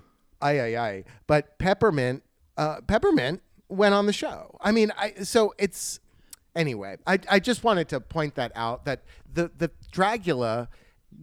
[0.42, 1.04] Aye, aye, aye.
[1.28, 2.24] But Peppermint,
[2.56, 4.58] uh, Peppermint went on the show.
[4.62, 6.00] I mean, I so it's
[6.56, 6.98] anyway.
[7.08, 10.68] I I just wanted to point that out that the the Dragula,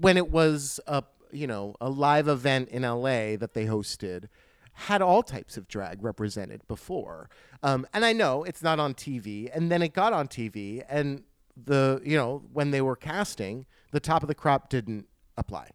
[0.01, 3.37] when it was a you know a live event in L.A.
[3.37, 4.29] that they hosted,
[4.73, 7.29] had all types of drag represented before.
[7.63, 11.25] Um, and I know it's not on TV, and then it got on TV, and
[11.57, 15.07] the you know when they were casting, the top of the crop didn't
[15.37, 15.71] apply.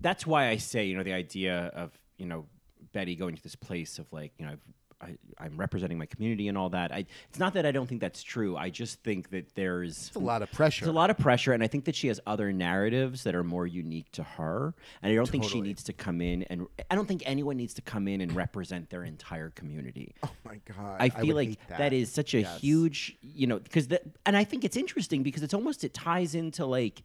[0.00, 2.46] That's why I say, you know, the idea of, you know,
[2.92, 4.62] Betty going to this place of like, you know, I've,
[5.00, 6.92] I, I'm representing my community and all that.
[6.92, 8.56] I, it's not that I don't think that's true.
[8.56, 10.84] I just think that there's It's a lot of pressure.
[10.84, 13.44] There's a lot of pressure, and I think that she has other narratives that are
[13.44, 14.74] more unique to her.
[15.02, 17.74] And I don't think she needs to come in and I don't think anyone needs
[17.74, 20.14] to come in and represent their entire community.
[20.22, 20.96] Oh my god!
[21.00, 22.60] I feel like hate that is such a Yes.
[22.60, 26.34] huge, you know, because that, and I think it's interesting because it's almost it ties
[26.34, 27.02] into like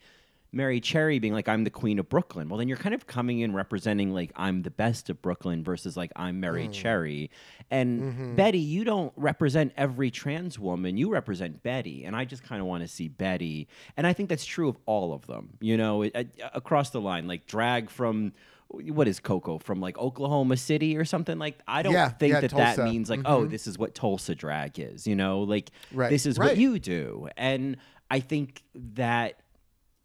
[0.54, 2.50] Merrie Cherry being like I'm the queen of Brooklyn.
[2.50, 5.96] Well, then you're kind of coming in representing like I'm the best of Brooklyn versus
[5.96, 6.74] like I'm Merrie Mm.
[6.74, 7.32] Cherry.
[7.70, 8.36] And Mm-hmm.
[8.36, 10.98] Betty, you don't represent every trans woman.
[10.98, 13.68] You represent Betty, and I just kind of want to see Betty.
[13.96, 15.50] And I think that's true of all of them.
[15.62, 18.34] You know, it, uh, across the line, like drag from.
[18.72, 21.58] What is Koco from like Oklahoma City or something like?
[21.68, 24.78] I don't Yeah, think yeah, that that means like, oh, this is what Tulsa drag
[24.80, 26.50] is, you know, like Right, this is right.
[26.50, 27.30] what you do.
[27.36, 27.78] And
[28.12, 29.40] I think that,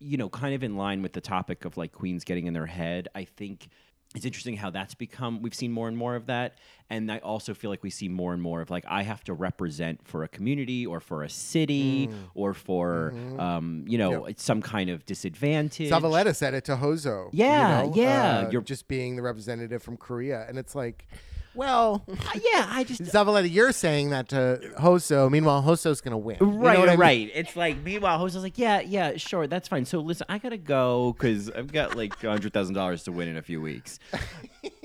[0.05, 2.67] you know, kind of in line with the topic of like queens getting in their
[2.67, 3.69] head, I think
[4.14, 6.59] it's interesting how that's become we've seen more and more of that.
[6.90, 9.33] And i also feel like we see more and more of like i have to
[9.33, 14.88] represent for a community or for a city or for um, you know some kind
[14.90, 15.90] of disadvantage.
[15.90, 17.31] Zavaleta said it to Hoso.
[17.33, 21.09] you Yeah, know, yeah, uh, you're- just being the representative from Korea, and it's like,
[21.55, 22.14] well, Uh,
[22.53, 25.31] yeah i just Zavaleta, you're saying that to Hoso.
[25.31, 26.37] Meanwhile, Hoso's gonna win.
[26.40, 26.99] You know Right, I mean?
[26.99, 27.31] right.
[27.35, 29.85] It's like meanwhile, host is like, yeah, yeah, sure, that's fine.
[29.85, 33.37] So listen, I gotta go because I've got like hundred thousand dollars to win in
[33.37, 33.99] a few weeks,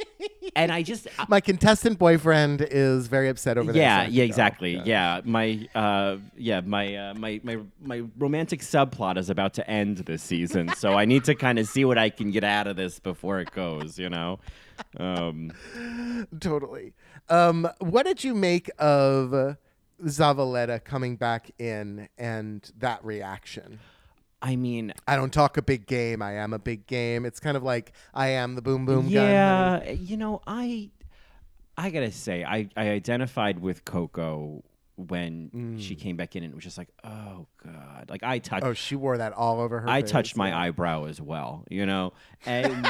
[0.55, 4.07] and I just, I- My contestant boyfriend is very upset over so I yeah, have
[4.07, 5.21] to yeah, exactly, yeah.
[5.23, 10.23] My, uh, yeah, my, uh, my, my, my romantic subplot is about to end this
[10.23, 12.99] season, so I need to kind of see what I can get out of this
[12.99, 13.97] before it goes.
[13.99, 14.39] You know,
[14.97, 15.51] um,
[16.39, 16.93] totally.
[17.29, 19.57] Um, what did you make of
[20.03, 23.79] Zavaleta coming back in and that reaction?
[24.41, 26.21] I mean, I don't talk a big game.
[26.21, 27.25] I am a big game.
[27.25, 29.11] It's kind of like I am the boom boom gun.
[29.11, 30.91] yeah, you know, I
[31.77, 34.63] I gotta say, I I identified with Koco
[34.95, 35.81] when mm.
[35.81, 38.73] she came back in and it was just like, oh god, like I touched, Oh,
[38.73, 39.89] she wore that all over her.
[39.89, 40.59] I face, touched my yeah.
[40.59, 42.13] eyebrow as well, you know,
[42.45, 42.89] and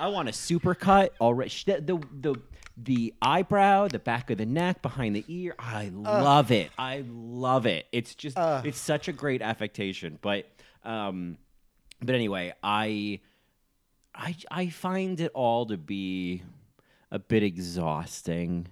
[0.00, 1.52] I want a super cut already.
[1.66, 2.40] The, the the
[2.76, 6.70] the eyebrow, the back of the neck, behind the ear, I love it.
[6.76, 7.86] I love it.
[7.92, 10.46] It's just it's such a great affectation, but
[10.84, 11.38] um,
[12.00, 13.20] but anyway, I
[14.14, 16.42] I I find it all to be
[17.10, 18.68] a bit exhausting.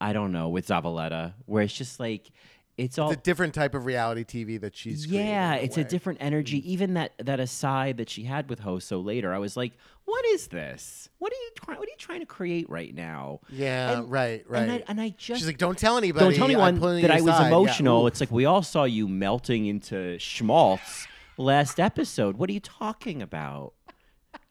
[0.00, 2.30] I don't know with Zavaleta, where it's just like
[2.78, 5.06] it's all It's a different type of reality TV that she's.
[5.06, 5.86] yeah, it's a way.
[5.88, 6.72] different energy.
[6.72, 9.72] Even that that aside that she had with Hoso later, I was like,
[10.06, 11.10] "What is this?
[11.18, 11.78] What are you trying?
[11.78, 14.62] What are you trying to create right now?" Yeah, And- right, right.
[14.62, 16.24] And I, and I just She's like, don't tell anybody.
[16.24, 18.04] don't tell anyone that I was aside." Yeah, emotional.
[18.04, 18.06] ooh.
[18.06, 21.06] it's like we all saw you melting into schmaltz
[21.40, 22.36] last episode.
[22.36, 23.74] What are you talking about?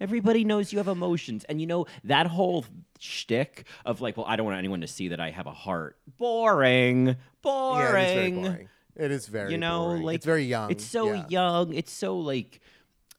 [0.02, 2.66] Everybody knows you have emotions, and you know that whole
[3.00, 5.98] shtick of like, well, I don't want anyone to see that I have a heart.
[6.18, 8.44] Boring, boring.
[8.44, 8.70] Yeah, it is very boring.
[8.96, 9.52] It is very.
[9.52, 10.04] you know, boring.
[10.04, 10.72] like it's very young.
[10.72, 11.26] It's so yeah.
[11.30, 11.74] young.
[11.74, 12.60] It's so like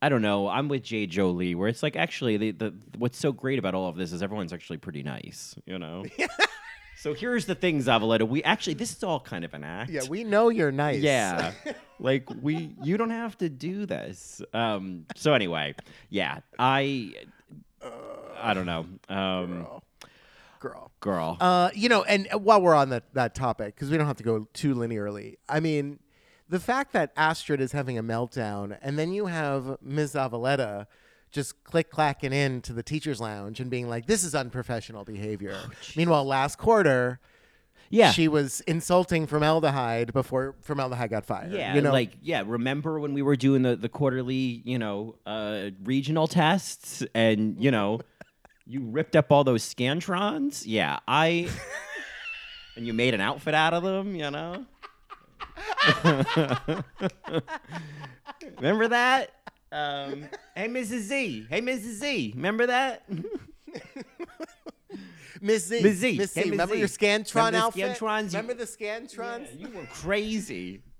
[0.03, 0.49] I don't know.
[0.49, 3.89] I'm with Jay Jolie, where it's like actually the, the what's so great about all
[3.89, 5.55] of this is everyone's actually pretty nice.
[5.67, 6.05] You know.
[7.01, 8.29] so here's the thing, Zavaleta.
[8.29, 9.91] We actually this is all kind of an act.
[9.91, 11.01] Yeah, we know you're nice.
[11.01, 11.53] Yeah.
[11.99, 14.43] like we you don't have to do this.
[14.53, 15.75] Um so anyway,
[16.11, 16.41] yeah.
[16.59, 17.15] I
[18.39, 18.87] I don't know.
[19.09, 19.67] Um
[20.59, 20.91] girl.
[21.01, 21.39] girl.
[21.41, 24.23] Uh, you know, and while we're on that that topic, because we don't have to
[24.23, 25.37] go too linearly.
[25.49, 26.01] I mean,
[26.51, 30.15] the fact that Astrud is having a meltdown, and then you have Ms.
[30.15, 30.87] Zavaleta
[31.31, 35.57] just click clacking into the teachers' lounge and being like, "This is unprofessional behavior."
[35.97, 37.21] Meanwhile, last quarter,
[37.91, 38.13] yeah.
[38.13, 41.53] she was insulting Formelda Hyde before Formelda Hyde got fired.
[41.53, 42.43] Yeah, you know, like yeah.
[42.47, 47.71] Remember when we were doing the the quarterly, you know, uh, regional tests, and you
[47.71, 48.01] know,
[48.67, 50.63] you ripped up all those scantrons.
[50.67, 51.49] Yeah, I.
[52.77, 54.15] and you made an outfit out of them.
[54.15, 54.67] You know.
[58.59, 59.31] Remember that?
[59.73, 60.25] Um,
[60.57, 61.01] hey, Mrs.
[61.01, 61.47] Z.
[61.49, 61.95] Hey, Mrs.
[62.01, 62.33] Z.
[62.37, 63.05] Remember that?
[65.43, 66.19] Miss Z, Miss Z.
[66.19, 66.51] Miss Hey, Z.
[66.51, 66.79] Remember Z.
[66.81, 67.97] your Scantron Remember outfit?
[67.97, 68.27] Scantrons?
[68.27, 69.59] Remember the Scantrons?
[69.59, 70.83] you were crazy.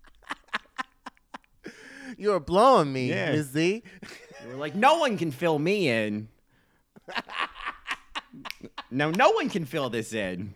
[2.19, 3.33] You were blowing me, Yeah.
[3.33, 3.83] Miss Z.
[4.43, 6.29] You were like, no one can fill me in.
[8.91, 10.53] no, no one can fill this in.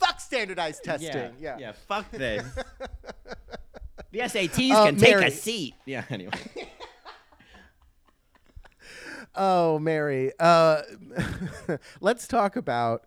[0.00, 1.34] Fuck standardized testing.
[1.38, 1.58] Yeah.
[1.58, 1.72] yeah.
[1.72, 2.42] Fuck this.
[4.10, 5.74] The SATs Uh, can take a seat.
[5.84, 6.04] Yeah.
[6.10, 6.32] Anyway.
[9.40, 10.32] Oh, Mary.
[10.40, 10.82] Uh,
[12.00, 13.04] let's talk about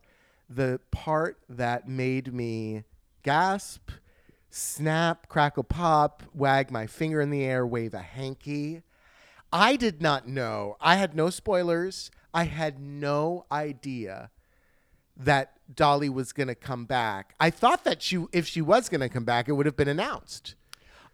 [0.49, 2.83] the part that made me
[3.23, 3.89] gasp,
[4.49, 8.81] snap, crackle, pop, wag my finger in the air, wave a hanky.
[9.51, 10.77] I did not know.
[10.79, 12.11] I had no spoilers.
[12.33, 14.29] I had no idea
[15.17, 17.35] that Dahli was going to come back.
[17.41, 19.89] I thought that she, if she was going to come back, it would have been
[19.89, 20.55] announced.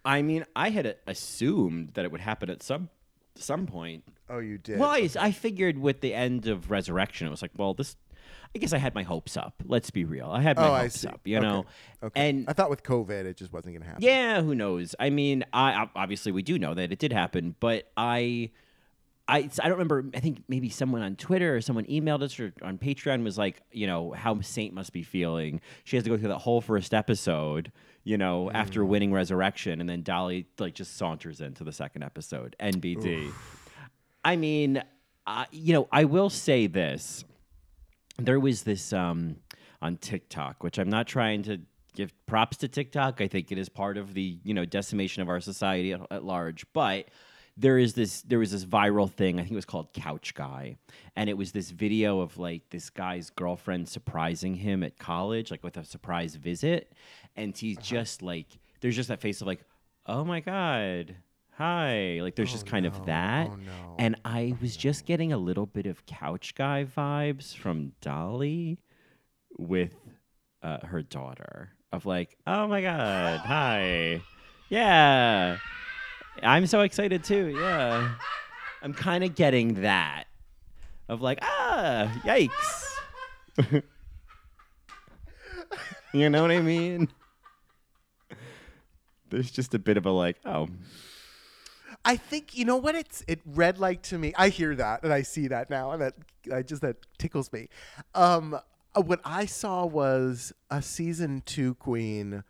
[0.07, 2.89] I mean, I had assumed that it would happen at some
[3.35, 4.03] some point.
[4.29, 4.79] Oh, you did.
[4.79, 7.95] Well, I, I figured with the end of Resurrection, it was like, well, this.
[8.55, 9.61] I guess I had my hopes up.
[9.65, 10.29] Let's be real.
[10.31, 11.21] I had my Oh, hopes up.
[11.25, 11.45] You Okay.
[11.47, 11.65] know.
[12.01, 12.29] Okay.
[12.29, 14.03] And I thought with COVID, it just wasn't going to happen.
[14.03, 14.95] Yeah, who knows?
[14.99, 18.49] I mean, I obviously we do know that it did happen, but I,
[19.27, 20.05] I, I don't remember.
[20.15, 23.61] I think maybe someone on Twitter or someone emailed us or on Patreon was like,
[23.71, 25.59] you know, how Saint must be feeling.
[25.83, 27.71] She has to go through that whole first episode,
[28.07, 32.55] you know, after winning Resurrection, and then Dahli like just saunters into the second episode.
[32.57, 33.33] NBD.
[34.23, 34.81] I mean,
[35.25, 37.25] uh, you know, I will say this
[38.17, 39.35] there was this um,
[39.81, 41.59] on TikTok, which I'm not trying to
[41.95, 43.19] give props to TikTok.
[43.19, 46.23] I think it is part of the you know decimation of our society at, at
[46.23, 46.65] large.
[46.71, 47.09] But
[47.57, 49.39] there is this there was this viral thing.
[49.39, 50.77] I think it was called Couch Guy,
[51.15, 55.63] and it was this video of like this guy's girlfriend surprising him at college, like
[55.63, 56.93] with a surprise visit,
[57.37, 58.47] and he's just like
[58.81, 59.61] there's just that face of like,
[60.05, 61.15] oh my god.
[61.57, 63.95] Hi, like there's just kind of that, Oh, no.
[63.97, 68.77] and I was just getting a little bit of couch guy vibes from Dahli
[69.57, 69.95] with
[70.61, 74.21] uh, her daughter of like, oh my god, hi,
[74.69, 75.57] yeah,
[76.43, 78.13] I'm so excited too, yeah.
[78.83, 80.25] I'm kind of getting that
[81.09, 82.83] of like, ah, yikes.
[86.13, 87.07] you know what I mean?
[89.29, 90.67] There's just a bit of a like, oh,
[92.05, 94.33] I think you know what it's it read like to me.
[94.37, 96.13] I hear that and I see that now, and that
[96.53, 97.69] I just that tickles me.
[98.15, 98.57] Um,
[98.95, 102.43] uh, what I saw was a season two queen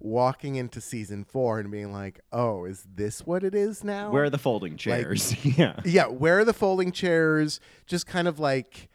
[0.00, 4.24] walking into season four and being like, "Oh, is this what it is now?" where
[4.24, 5.34] are the folding chairs?
[5.58, 5.80] yeah.
[5.84, 7.60] yeah, where are the folding chairs?
[7.86, 8.88] Just kind of like,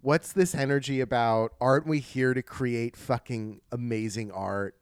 [0.00, 1.52] what's this energy about?
[1.60, 4.76] Aren't we here to create fucking amazing art?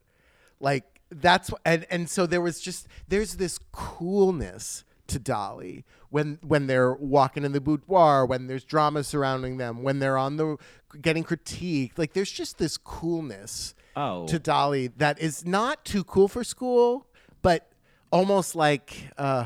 [0.60, 6.66] Like that's and and so there was just there's this coolness to Dahli when when
[6.66, 10.56] they're walking in the boudoir, when there's drama surrounding them, when they're on the
[11.00, 11.92] getting critiqued.
[11.98, 14.26] Like there's just this coolness Oh.
[14.26, 17.06] to Dahli that is not too cool for school,
[17.42, 17.70] but
[18.10, 19.44] almost like uh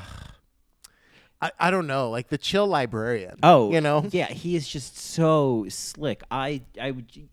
[1.42, 3.36] I, I don't know, like the chill librarian.
[3.42, 6.22] Oh, you know, yeah, he is just so slick.
[6.30, 7.28] I, I would,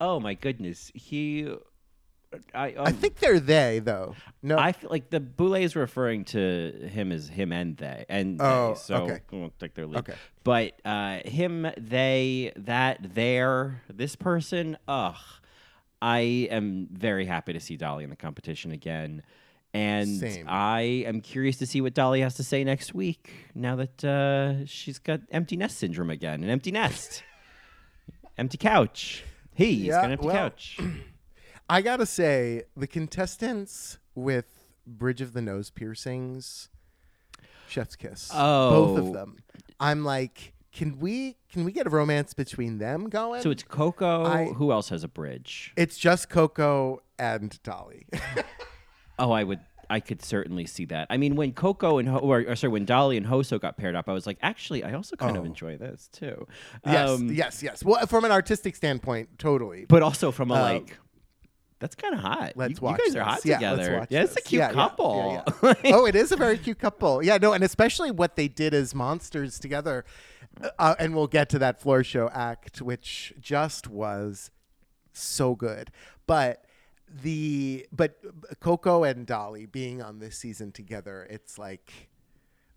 [0.00, 1.52] oh my goodness, he,
[2.54, 4.14] I, um, I think they're they though.
[4.42, 8.40] No, I feel like the Boulet is referring to him as him and they, and
[8.40, 9.20] Oh, they, so okay.
[9.32, 9.98] we won't take their lead.
[9.98, 10.14] Okay.
[10.44, 15.16] but uh, him, they, that, there, this person, ugh,
[16.00, 19.22] I am very happy to see Dahli in the competition again.
[19.74, 20.46] And Same.
[20.48, 24.66] I am curious to see what Dahli has to say next week now that uh,
[24.66, 26.42] she's got empty nest syndrome again.
[26.42, 27.22] An empty nest,
[28.38, 29.24] empty couch.
[29.54, 30.78] He's Yeah, got an empty well- couch.
[31.70, 34.46] I gotta say the contestants with
[34.86, 36.68] Bridge of the Nose piercings,
[37.68, 38.96] Chef's Kiss, both Oh.
[38.96, 39.36] of them.
[39.78, 43.42] I'm like, can we can we get a romance between them going?
[43.42, 44.26] So it's Koco.
[44.26, 45.72] I- Who else has a bridge?
[45.76, 48.04] it's just Koco and Dahli.
[49.18, 49.60] Oh, I would.
[49.90, 51.06] I could certainly see that.
[51.10, 53.94] I mean, when Koco and Ho- or, or sorry, when Dahli and Hoso got paired
[53.94, 55.46] up, I was like, actually, I also kind of Oh.
[55.46, 56.46] enjoy this too.
[56.86, 57.84] yes, Um, yes, yes.
[57.84, 59.84] Well, from an artistic standpoint, totally.
[59.90, 60.98] but also from a Uh, like,
[61.80, 62.52] that's kind of hot.
[62.54, 63.00] Let's you, watch.
[63.00, 64.06] You guys are hot yeah, together.
[64.10, 65.42] Yeah, it's a cute Yeah, couple.
[65.62, 67.22] yeah, oh, it is a very cute couple.
[67.24, 70.04] Yeah, no, and especially what they did as monsters together.
[70.78, 74.50] Uh, and we'll get to that floor show act, which just was
[75.12, 75.90] so good.
[76.26, 76.64] But
[77.22, 78.20] the but
[78.60, 82.08] Koco and Dahli being on this season together, it's like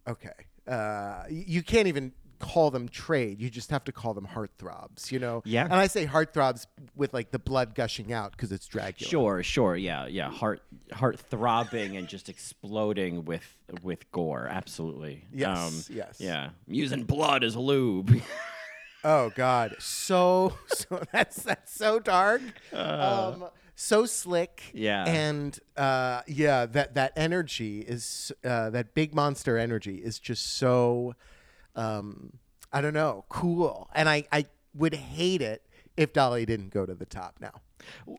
[0.07, 0.29] okay,
[0.67, 3.39] uh, you can't even call them trade.
[3.41, 5.11] You just have to call them heartthrobs.
[5.11, 5.41] You know.
[5.45, 5.63] Yeah.
[5.63, 9.09] And I say heartthrobs with like the blood gushing out because it's Dracula.
[9.09, 10.29] Sure, sure, yeah, yeah.
[10.29, 14.47] Heart, heart throbbing and just exploding with with gore.
[14.49, 15.25] Absolutely.
[15.33, 15.57] Yes,
[15.89, 16.17] Um, yes.
[16.19, 16.49] Yeah.
[16.67, 18.21] Using blood as lube.
[19.05, 24.63] Oh God, so so that's that's so dark, um, so slick.
[24.73, 25.03] Yeah.
[25.05, 31.15] and uh, yeah, that that energy is uh, that big monster energy is just so,
[31.75, 32.33] um,
[32.71, 33.89] I don't know, cool.
[33.93, 35.63] And I I would hate it
[35.97, 37.51] if Dahli didn't go to the top now.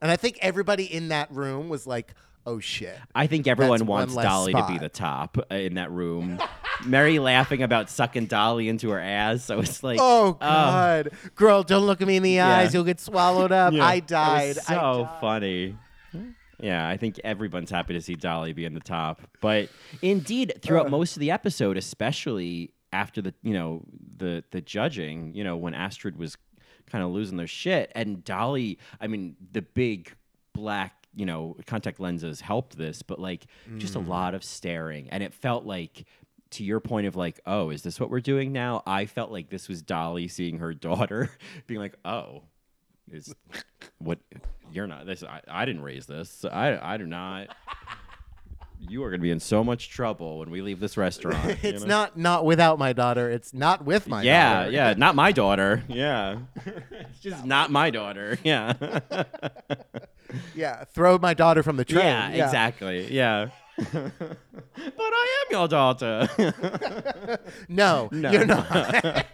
[0.03, 2.15] And I think everybody in that room was like,
[2.47, 5.75] "Oh shit." I think everyone That's wants less Dahli to be the top uh, in
[5.75, 6.39] that room.
[6.83, 9.45] Merrie laughing about sucking Dahli into her ass.
[9.45, 12.49] So it's like, Oh God, girl, don't look at me in the Yeah.
[12.59, 12.75] eyes.
[12.75, 13.73] You'll get swallowed up.
[13.73, 14.59] Yeah, I it was died.
[14.59, 15.21] I so died.
[15.21, 15.77] funny.
[16.61, 19.21] Yeah, I think everyone's happy to see Dahli be in the top.
[19.41, 19.69] But
[20.03, 23.83] indeed, throughout most of the episode, especially after the you know
[24.17, 26.37] the the judging, you know when Astrud was
[26.87, 30.15] kind of losing their shit, and Dahli, I mean, the big
[30.53, 33.47] black you know contact lenses helped this, but like
[33.79, 34.09] just a mm.
[34.09, 36.07] lot of staring, and it felt like.
[36.51, 38.85] To your point of like, oh, is this what we're doing now?
[38.87, 41.33] I felt like this was Dahli seeing her daughter,
[41.67, 42.45] being like, oh,
[43.11, 43.35] is
[43.99, 44.21] what
[44.71, 47.49] you're not this I, I didn't raise this I, I do not
[48.79, 51.71] you are going to be in so much trouble when we leave this restaurant you
[51.71, 51.89] It's know?
[51.89, 53.31] not not without my daughter.
[53.31, 54.71] It's not with my yeah daughter.
[54.73, 54.95] yeah yeah.
[54.97, 56.39] not my daughter yeah
[56.91, 58.75] it's just not my daughter yeah
[60.55, 60.85] yeah.
[60.85, 62.05] Throw my daughter from the train.
[62.05, 64.13] yeah exactly yeah but
[64.99, 66.29] I am your daughter
[67.69, 68.31] No, No.
[68.31, 69.27] you're not.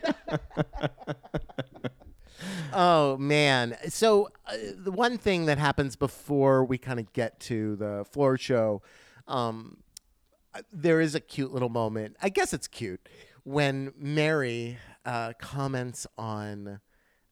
[2.73, 3.77] oh man.
[3.89, 8.39] So uh, the one thing that happens before we kind of get to the floor
[8.39, 8.83] show,
[9.31, 9.79] um,
[10.73, 12.17] there is a cute little moment.
[12.21, 13.09] I guess it's cute
[13.45, 16.81] when Merrie uh, comments on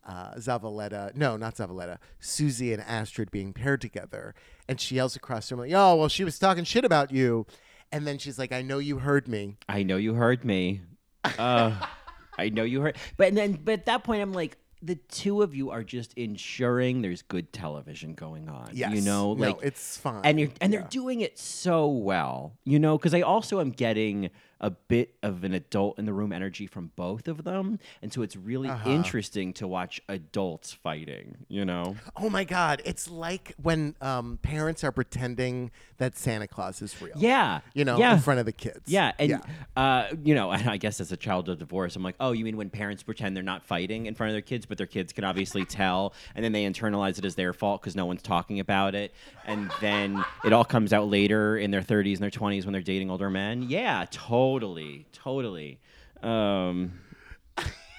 [0.06, 1.14] uh, Zavaleta.
[1.14, 1.98] No, not Zavaleta.
[2.20, 4.34] Susie and Astrud being paired together,
[4.68, 7.46] and she yells across the room, like, "Oh, well, she was talking shit about you."
[7.90, 10.82] And then she's like, "I know you heard me." I know you heard me.
[11.24, 11.74] Uh,
[12.38, 12.96] I know you heard.
[13.16, 17.02] But then, but at that point, I'm like, the two of you are just ensuring
[17.02, 18.70] there's good television going on.
[18.72, 18.92] Yes.
[18.94, 20.20] You know, No, like it's fine.
[20.24, 20.80] and you're and Yeah.
[20.80, 22.54] they're doing it so well.
[22.64, 26.32] You know, because I also am getting a bit of an adult in the room
[26.32, 28.90] energy from both of them, and so it's really Uh-huh.
[28.90, 31.36] interesting to watch adults fighting.
[31.48, 31.96] You know.
[32.16, 32.82] Oh my God!
[32.84, 37.14] It's like when um, parents are pretending that Santa Claus is real.
[37.16, 37.60] Yeah.
[37.74, 38.14] you know, Yeah.
[38.14, 38.80] in front of the kids.
[38.86, 39.40] Yeah, and yeah.
[39.76, 42.44] Uh, you know, and I guess as a child of divorce, I'm like, oh, you
[42.44, 45.12] mean when parents pretend they're not fighting in front of their kids, but their kids
[45.12, 48.60] can obviously tell, and then they internalize it as their fault because no one's talking
[48.60, 49.12] about it,
[49.46, 52.82] and then it all comes out later in their 30s and their 20s when they're
[52.82, 53.62] dating older men.
[53.68, 55.06] Yeah, totally, totally.
[55.12, 55.78] Totally.
[56.22, 56.92] Um,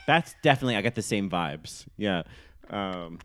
[0.08, 1.86] that's definitely I got the same vibes.
[1.98, 2.24] Yeah.
[2.70, 3.20] Um,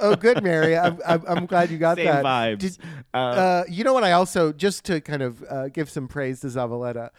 [0.00, 0.76] oh, good, Mary.
[0.76, 2.24] I'm, I'm, I'm glad you got Same that.
[2.24, 2.58] vibes.
[2.58, 2.78] Did-
[3.14, 4.04] Uh, uh, you know what?
[4.04, 7.10] I also just to kind of uh, give some praise to Zavaleta.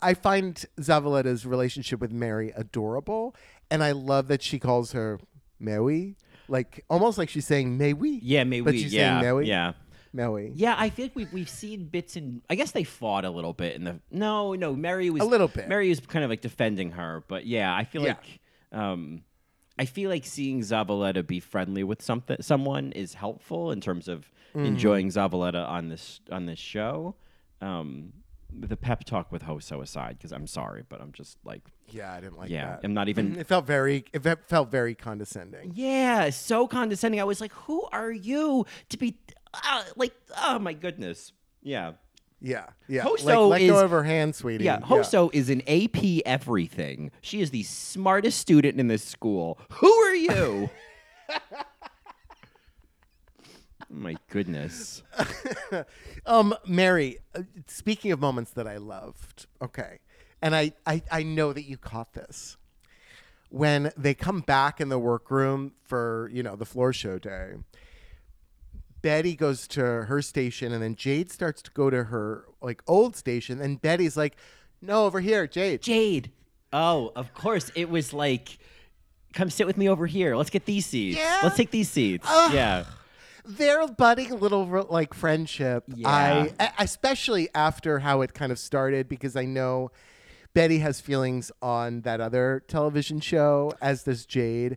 [0.00, 3.36] I find Zavaleta's relationship with Merrie adorable,
[3.70, 5.20] and I love that she calls her
[5.60, 6.16] Mary,
[6.48, 8.64] like almost like she's saying "May we?" yeah, maybe.
[8.64, 9.46] but she's yeah, saying Mary.
[9.48, 9.74] yeah.
[10.12, 10.52] Mary.
[10.54, 13.74] Yeah, I think we've we've seen bits and I guess they fought a little bit
[13.76, 15.68] in the no no Merrie was A little bit.
[15.68, 18.08] Merrie was kind of like defending her, but yeah, I feel Yeah.
[18.14, 18.40] like
[18.72, 19.22] um,
[19.78, 24.30] I feel like seeing Zavaleta be friendly with something someone is helpful in terms of
[24.54, 24.66] Mm-hmm.
[24.66, 27.14] enjoying Zavaleta on this on this show.
[27.62, 28.12] Um,
[28.54, 32.20] the pep talk with Hoso aside, because I'm sorry, but I'm just like Yeah, I
[32.20, 32.80] didn't like yeah, that.
[32.84, 34.04] I'm not even It felt very.
[34.12, 35.72] It felt very condescending.
[35.74, 37.18] yeah, so condescending.
[37.18, 39.16] I was like, who are you to be
[39.54, 40.14] uh, like?
[40.36, 41.32] Oh my goodness,
[41.62, 41.92] yeah.
[42.44, 43.02] Yeah, yeah.
[43.02, 44.64] Hoso like, let is- go of her hand, sweetie.
[44.64, 47.12] Yeah, Hoso is an AP everything.
[47.20, 49.60] She is the smartest student in this school.
[49.74, 50.70] Who are you?
[53.88, 55.02] My goodness.
[56.24, 59.98] Um, Mary, uh, speaking of moments that I loved, okay,
[60.40, 62.56] and I, I, I know that you caught this.
[63.50, 67.54] When they come back in the workroom for, you know, the floor show day,
[69.02, 73.16] Betty goes to her station and then Jade starts to go to her, like, old
[73.16, 73.60] station.
[73.60, 74.36] And Betty's like,
[74.80, 75.82] no, over here, Jade.
[75.82, 76.30] Jade.
[76.72, 77.70] Oh, of course.
[77.74, 78.58] It was like,
[79.34, 80.36] come sit with me over here.
[80.36, 81.18] Let's get these seats.
[81.18, 81.40] Yeah?
[81.42, 82.26] Let's take these seats.
[82.52, 82.84] yeah.
[83.44, 86.08] their budding little like friendship Yeah.
[86.60, 89.90] i especially after how it kind of started because i know
[90.54, 94.76] betty has feelings on that other television show as does jade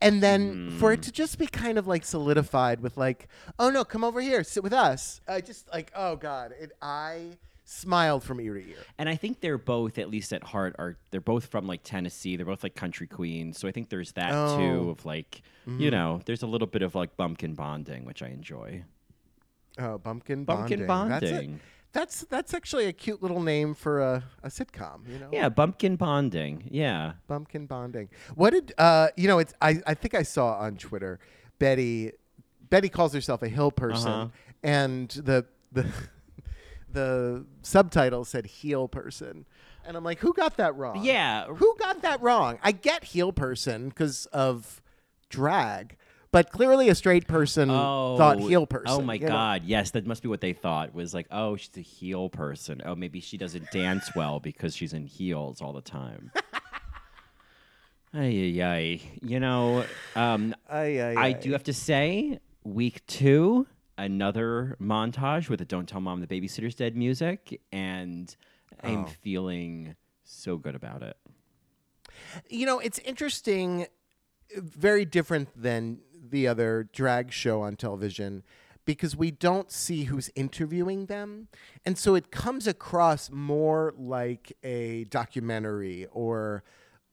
[0.00, 1.04] and then for it mm.
[1.04, 3.28] to just be kind of like solidified with like
[3.58, 7.30] oh no come over here sit with us i just like oh god it, i
[7.66, 10.96] smiled from ear to ear And I think they're both, at least at heart, are
[11.10, 12.36] they're both from like Tennessee.
[12.36, 13.58] They're both like country queens.
[13.58, 14.56] So I think there's that Oh.
[14.56, 15.88] too of like, you mm-hmm.
[15.90, 18.84] know, there's a little bit of like bumpkin bonding, which I enjoy.
[19.78, 21.60] oh bumpkin Bumpkin bonding, That's, bonding.
[21.96, 25.96] That's that's actually a cute little name for a, a sitcom you know Yeah, bumpkin
[25.96, 26.68] bonding.
[26.70, 27.12] Yeah.
[27.26, 28.08] Bumpkin bonding.
[28.34, 31.18] What did uh you know it's I, I think I saw on Twitter
[31.58, 32.12] Betty
[32.68, 34.28] Betty calls herself a hill person Uh-huh.
[34.62, 35.86] and the the
[36.92, 39.46] the subtitle said heel person.
[39.86, 41.04] And I'm like, who got that wrong?
[41.04, 41.46] Yeah.
[41.46, 42.58] Who got that wrong?
[42.62, 44.82] I get heel person because of
[45.28, 45.96] drag,
[46.32, 48.86] but clearly a straight person thought heel person.
[48.88, 49.28] Oh my you know?
[49.28, 50.94] god, yes, that must be what they thought.
[50.94, 52.82] Was like, oh, she's a heel person.
[52.84, 56.30] Oh, maybe she doesn't dance well because she's in heels all the time.
[58.14, 59.00] ay, ay, ay.
[59.22, 63.66] You know, um, Ay, ay, I do have to say, week two,
[63.98, 68.34] another montage with the "Don't Tell Mom the Babysitter's Dead" music, and
[68.82, 69.12] I'm Oh.
[69.22, 71.16] feeling so good about it.
[72.48, 73.86] You know, it's interesting,
[74.56, 76.00] very different than
[76.30, 78.42] the other drag show on television
[78.84, 81.48] because we don't see who's interviewing them.
[81.84, 86.62] And so it comes across more like a documentary or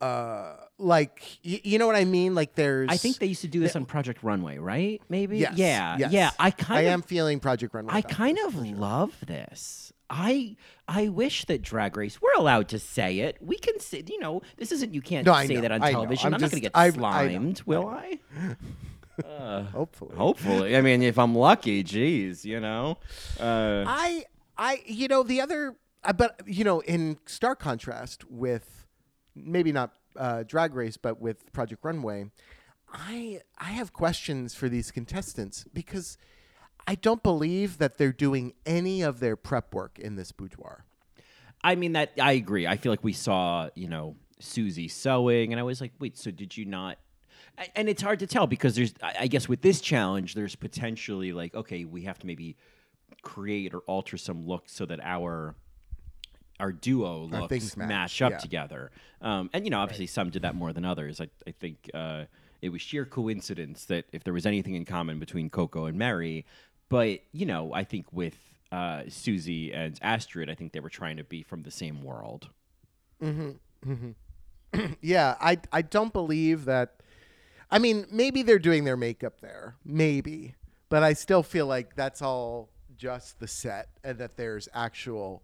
[0.01, 2.35] uh like y- you know what I mean?
[2.35, 5.01] Like there's I think they used to do this on Project Runway, right?
[5.09, 5.37] Maybe.
[5.39, 5.97] Yes, Yeah.
[5.97, 6.11] yes.
[6.11, 6.31] Yeah.
[6.37, 7.93] I kind I of am feeling Project Runway.
[7.93, 8.75] I kind of for sure.
[8.75, 9.93] love this.
[10.09, 10.57] I
[10.87, 13.37] I wish that Drag Race we're allowed to say it.
[13.41, 15.81] We can say, you know, this isn't you can't No, I say know, that on
[15.81, 15.91] I know.
[15.99, 16.27] television.
[16.27, 18.19] I'm I'm, not going to get I know, slimed, will I?
[19.71, 20.15] hopefully.
[20.15, 20.77] Hopefully.
[20.77, 22.97] I mean, if I'm lucky, geez, you know.
[23.39, 24.25] Uh, I
[24.57, 28.85] I you know the other uh, but you know in stark contrast with
[29.35, 32.23] maybe not uh, drag race but with project runway
[32.93, 36.19] i i have questions for these contestants because
[36.87, 40.85] I don't believe that they're doing any of their prep work in this boudoir.
[41.63, 42.67] I mean that I agree.
[42.67, 46.29] I feel like we saw, you know, Susie sewing, and I was like, wait, so
[46.29, 46.97] did you not?
[47.75, 51.53] And it's hard to tell because there's, I guess, with this challenge, there's potentially like,
[51.53, 52.55] okay, we have to maybe
[53.21, 55.55] create or alter some looks so that our
[56.59, 58.37] our duo Our looks match, up yeah.
[58.37, 58.91] together.
[59.21, 61.19] Um, and you know, obviously, some did that more than others.
[61.19, 62.25] I, I think uh,
[62.61, 66.45] it was sheer coincidence that if there was anything in common between Koco and Merrie,
[66.89, 68.35] but you know, I think with
[68.71, 72.49] uh, Susie and Astrud, I think they were trying to be from the same world.
[75.01, 76.95] Yeah, I I don't believe that.
[77.73, 80.53] I mean, maybe they're doing their makeup there, maybe,
[80.89, 85.43] but I still feel like that's all just the set, and that there's actual,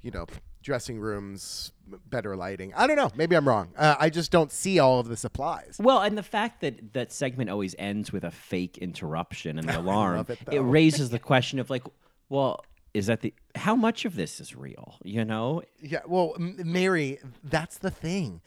[0.00, 0.26] you know,
[0.62, 1.72] dressing rooms,
[2.08, 2.72] better lighting.
[2.74, 3.10] I don't know.
[3.16, 3.70] Maybe I'm wrong.
[3.76, 5.76] Uh, I just don't see all of the supplies.
[5.80, 9.80] Well, and the fact that that segment always ends with a fake interruption and the
[9.80, 11.82] alarm, it, it, raises the question of like,
[12.28, 12.64] well,
[12.94, 14.94] is that the how much of this is real?
[15.02, 16.02] You know, Yeah.
[16.06, 18.40] Well, M- Mary, that's the thing.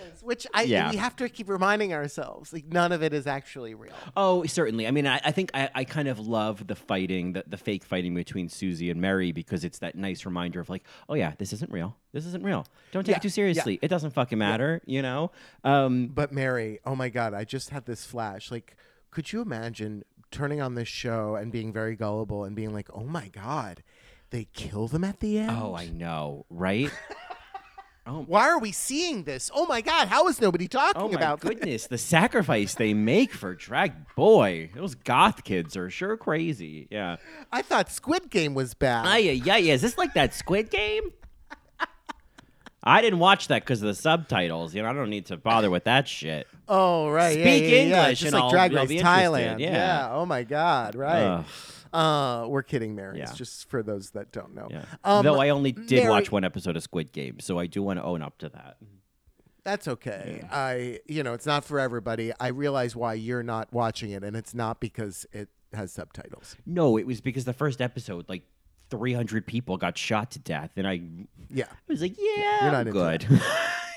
[0.00, 0.90] None of it is, which I Yeah.
[0.90, 2.52] we have to keep reminding ourselves.
[2.52, 3.92] Like none of it is actually real.
[4.16, 4.86] Oh, certainly.
[4.86, 7.84] I mean, I, I think I, I kind of love the fighting, the, the fake
[7.84, 11.52] fighting between Susie and Merrie because it's that nice reminder of like, oh yeah, this
[11.52, 11.96] isn't real.
[12.12, 12.66] This isn't real.
[12.92, 13.78] Don't take Yeah, it too seriously.
[13.82, 15.30] It doesn't fucking matter, you know.
[15.64, 18.50] Um, But Mary, oh my God, I just had this flash.
[18.50, 18.76] Like,
[19.10, 23.02] could you imagine turning on this show and being very gullible and being like, oh
[23.04, 23.82] my God,
[24.30, 25.50] they kill them at the end?
[25.60, 26.90] oh, I know, right?
[28.12, 28.24] Oh.
[28.26, 29.50] Why are we seeing this?
[29.54, 33.32] Oh my God, how is nobody talking Oh my about goodness, the sacrifice they make
[33.32, 33.92] for drag.
[34.16, 36.88] Boy, those goth kids are sure crazy.
[36.90, 37.16] Yeah.
[37.52, 39.06] I thought Squid Game was bad.
[39.06, 39.74] Ay, yeah, yeah.
[39.74, 41.12] Is this like that Squid Game?
[42.82, 44.74] I didn't watch that because of the subtitles.
[44.74, 46.46] You know, I don't need to bother with that shit.
[46.66, 47.34] oh, right.
[47.34, 48.00] Speak yeah, yeah, yeah.
[48.00, 49.60] English Just and like I'll- Drag Race Thailand.
[49.60, 50.08] yeah.
[50.10, 51.22] Oh my God, right.
[51.22, 51.44] Ugh.
[51.92, 53.18] Uh, we're kidding, Mary.
[53.18, 53.24] Yeah.
[53.24, 54.68] It's just for those that don't know.
[54.70, 54.84] Yeah.
[55.04, 57.82] Um, Though I only did Mary- watch one episode of Squid Game, so I do
[57.82, 58.76] want to own up to that.
[59.64, 60.42] That's okay.
[60.50, 62.32] I, you know, it's not for everybody.
[62.40, 66.56] I realize why you're not watching it, and it's not because it has subtitles.
[66.64, 68.42] No, it was because the first episode, like
[68.88, 71.02] 300 people got shot to death, and I
[71.50, 71.66] Yeah.
[71.70, 73.26] I was like, yeah, You're not I'm good.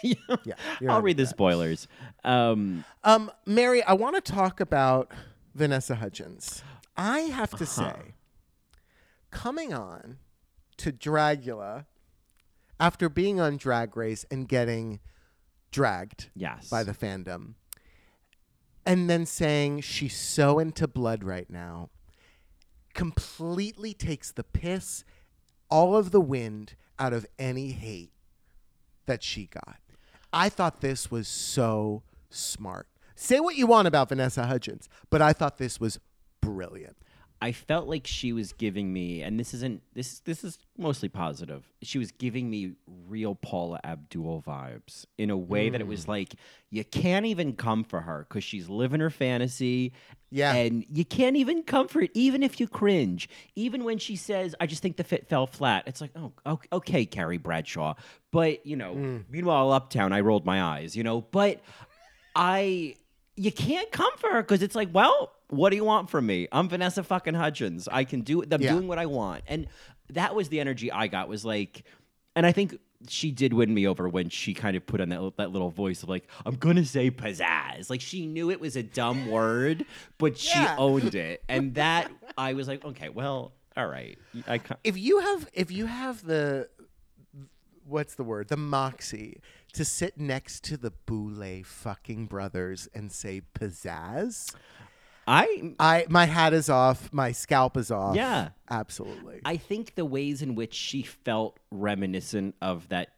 [0.03, 0.55] Yeah,
[0.89, 1.87] I'll read the spoilers.
[2.25, 5.13] Um, Um, Mary, I want to talk about
[5.55, 6.61] Vanessa Hudgens.
[6.95, 7.57] I have Uh-huh.
[7.57, 8.13] to say,
[9.31, 10.19] coming on
[10.77, 11.85] to Dragula
[12.79, 14.99] after being on Drag Race and getting
[15.71, 16.69] dragged yes.
[16.69, 17.53] by the fandom,
[18.85, 21.89] and then saying she's so into blood right now,
[22.93, 25.03] completely takes the piss,
[25.69, 28.11] all of the wind out of any hate
[29.05, 29.77] that she got.
[30.31, 32.87] I thought this was so smart.
[33.15, 35.99] Say what you want about Vanessa Hudgens, but I thought this was
[36.43, 36.97] brilliant.
[37.41, 41.67] I felt like she was giving me, and this isn't this this is mostly positive.
[41.81, 42.75] She was giving me
[43.05, 45.89] real Paula Abdul vibes in a way that it Mm.
[45.89, 46.35] was like
[46.69, 49.91] you can't even come for her because she's living her fantasy.
[50.31, 50.53] Yeah.
[50.55, 53.27] and you can't even comfort even if you cringe.
[53.55, 56.67] Even when she says, "I just think the fit fell flat," it's like, oh, okay,
[56.71, 57.95] okay Carrie Bradshaw.
[58.31, 59.25] But you know, Mm.
[59.29, 60.95] meanwhile, Uptown, I rolled my eyes.
[60.95, 61.59] You know, but
[62.35, 62.95] I
[63.35, 66.47] you can't come for her because it's like, well, what do you want from me?
[66.51, 67.87] I'm Vanessa fucking Hudgens.
[67.91, 68.53] I can do it.
[68.53, 68.73] I'm Yeah.
[68.73, 69.43] doing what I want.
[69.47, 69.67] And
[70.09, 71.83] that was the energy I got was like
[72.35, 75.33] and I think she did win me over when she kind of put on that,
[75.37, 77.89] that little voice of like, I'm gonna say pizzazz.
[77.89, 79.85] Like she knew it was a dumb word,
[80.17, 80.75] but she Yeah.
[80.79, 81.43] owned it.
[81.49, 84.17] And that I was like, okay, well, all right.
[84.47, 86.69] I ca- If you have if you have the
[87.85, 88.47] what's the word?
[88.47, 89.41] The moxie
[89.73, 94.55] to sit next to the Boulet fucking brothers and say pizzazz.
[95.27, 98.15] I I my hat is off, my scalp is off.
[98.15, 98.49] Yeah.
[98.69, 99.41] Absolutely.
[99.45, 103.09] I think the ways in which she felt reminiscent of that,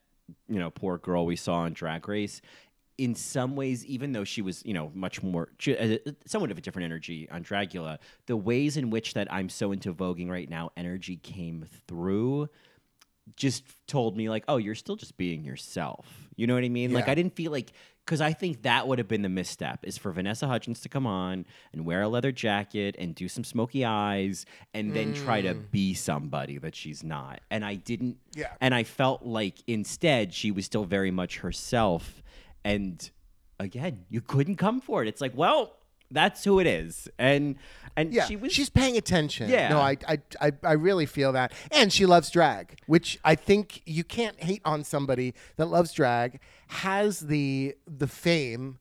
[0.48, 2.42] you know, poor girl we saw on Drag Race,
[2.98, 6.58] in some ways, even though she was, you know, much more, she- uh, somewhat of
[6.58, 10.50] a different energy on Dragula, the ways in which that I'm so into voguing right
[10.50, 12.50] now energy came through
[13.36, 16.06] just told me like, oh, you're still just being yourself.
[16.36, 16.94] You know what I mean?
[16.94, 17.74] Like I didn't feel like
[18.06, 21.08] because I think that would have been the misstep is for Vanessa Hudgens to come
[21.08, 24.46] on and wear a leather jacket and do some smoky eyes
[24.76, 25.72] and then try to mm.
[25.72, 27.42] be somebody that she's not.
[27.50, 28.18] And I didn't.
[28.36, 28.52] Yeah.
[28.62, 32.22] And I felt like instead she was still very much herself.
[32.64, 33.10] And
[33.60, 35.08] again, you couldn't come for it.
[35.08, 35.76] It's like, well,
[36.12, 37.08] that's who it is.
[37.18, 37.56] And
[37.98, 39.50] and yeah, she was she's paying attention.
[39.50, 39.70] Yeah.
[39.70, 43.82] no, I, I, I, I really feel that, and she loves drag, which I think
[43.86, 48.80] you can't hate on somebody that loves drag, has the the fame,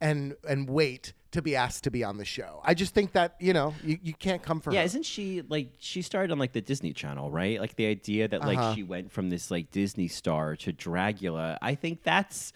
[0.00, 2.60] and and weight to be asked to be on the show.
[2.64, 4.74] I just think that you know you, you can't come for her.
[4.74, 4.86] Yeah, her.
[4.86, 7.60] isn't she like she started on like the Disney Channel, right?
[7.60, 8.74] Like the idea that like Uh-huh.
[8.74, 11.56] she went from this like Disney star to Dragula.
[11.62, 12.52] I think that's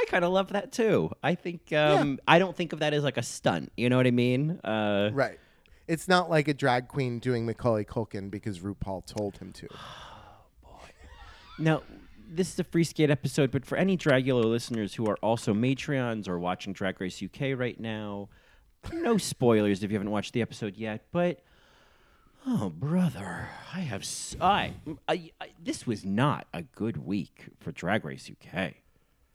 [0.00, 1.10] I kind of love that too.
[1.24, 3.72] I think um I don't think of that as like a stunt.
[3.76, 4.60] You know what I mean?
[4.62, 5.38] Uh right.
[5.88, 9.66] It's not like a drag queen doing Macaulay Culkin because RuPaul told him to.
[9.72, 10.88] Oh boy.
[11.58, 11.82] Now,
[12.30, 16.28] this is a free skate episode, but for any Dragula listeners who are also Matreons
[16.28, 18.28] or watching Drag Race UK right now,
[18.92, 21.40] no spoilers if you haven't watched the episode yet, but
[22.46, 24.74] oh brother, I have s- I,
[25.08, 28.74] I, I this was not a good week for Drag Race UK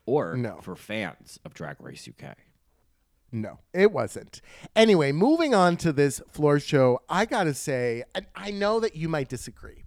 [0.06, 0.58] or No.
[0.62, 2.36] for fans of Drag Race UK.
[3.32, 4.40] No, it wasn't.
[4.76, 9.08] Anyway, moving on to this floor show, I gotta say, I, I know that you
[9.08, 9.84] might disagree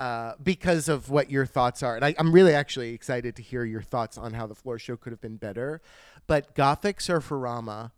[0.00, 3.64] uh, because of what your thoughts are, and I, I'm really actually excited to hear
[3.64, 5.80] your thoughts on how the floor show could have been better.
[6.26, 7.92] But Gothic Surferama,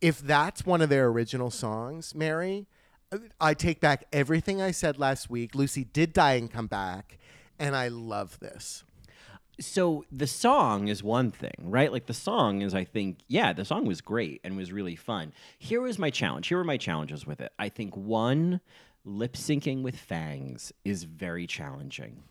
[0.00, 2.66] if that's one of their original songs, Mary,
[3.40, 5.54] I take back everything I said last week.
[5.54, 7.18] Lucy did die and come back,
[7.58, 8.84] and I love this.
[9.60, 11.92] So the song is one thing, right?
[11.92, 15.32] Like the song is, I think, yeah, the song was great and was really fun.
[15.58, 16.48] Here was my challenge.
[16.48, 17.52] Here were my challenges with it.
[17.58, 18.60] I think one,
[19.04, 22.22] lip syncing with fangs is very challenging.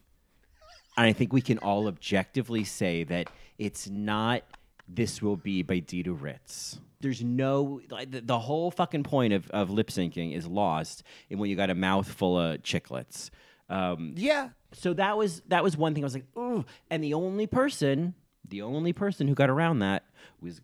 [0.97, 4.43] And I think we can all objectively say that it's not
[4.88, 6.80] This Will Be by Dita Ritz.
[6.99, 11.39] There's no, like, the, the whole fucking point of, of lip syncing is lost in
[11.39, 13.30] when you got a mouth full of chiclets.
[13.70, 16.66] Um, Yeah, so that was that was one thing I was like, ooh.
[16.89, 18.14] And the only person,
[18.47, 20.03] the only person who got around that
[20.41, 20.61] was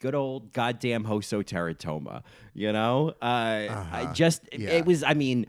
[0.00, 2.22] good old goddamn Hoso Terra Toma.
[2.54, 4.70] You know, uh, I just it- Yeah.
[4.70, 5.02] it was.
[5.02, 5.46] I mean,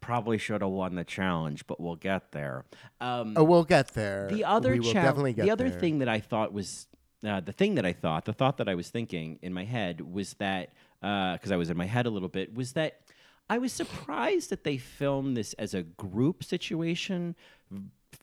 [0.00, 2.64] probably should have won the challenge, but we'll get there.
[3.00, 4.28] Um, oh, we'll get there.
[4.28, 5.80] the other we will chal- definitely get the other there.
[5.80, 6.86] thing that I thought was
[7.24, 10.00] uh, the thing that I thought, the thought that I was thinking in my head
[10.02, 10.70] was that
[11.00, 13.00] because I was in my head a little bit was that
[13.48, 17.36] I was surprised that they filmed this as a group situation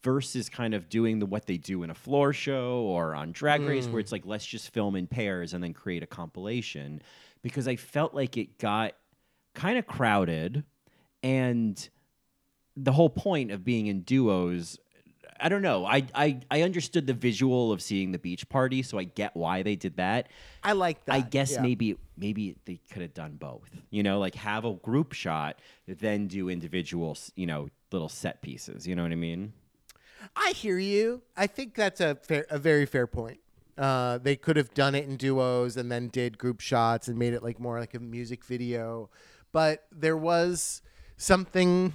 [0.04, 3.62] versus kind of doing the what they do in a floor show or on Drag
[3.62, 3.92] Race Mm.
[3.92, 7.02] where it's like let's just film in pairs and then create a compilation
[7.44, 8.94] because I felt like it got
[9.54, 10.64] kind of crowded
[11.22, 11.90] and
[12.76, 14.80] the whole point of being in duos
[15.42, 15.86] I don't know.
[15.86, 19.64] I, I I understood the visual of seeing the beach party, so I get why
[19.64, 20.30] they did that.
[20.64, 21.14] I like that.
[21.16, 21.62] I guess yeah.
[21.62, 23.70] maybe maybe they could have done both.
[23.90, 28.88] You know, like have a group shot, then do individual, you know, little set pieces.
[28.88, 29.54] You know what I mean?
[30.36, 31.24] I hear you.
[31.36, 33.40] I think that's a fair, a very fair point.
[33.78, 37.34] Uh, they could have done it in duos and then did group shots and made
[37.34, 39.10] it like more like a music video,
[39.52, 40.82] but there was
[41.18, 41.94] something.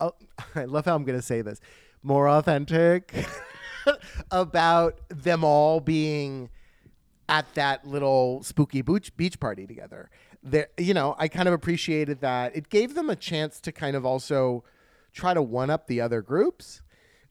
[0.00, 0.10] uh,
[0.54, 1.60] I love how I'm going to say this
[2.06, 3.12] more authentic
[4.30, 6.48] about them all being
[7.28, 10.08] at that little spooky beach party together.
[10.42, 12.54] There, you know, I kind of appreciated that.
[12.54, 14.62] It gave them a chance to kind of also
[15.12, 16.82] try to one up the other groups,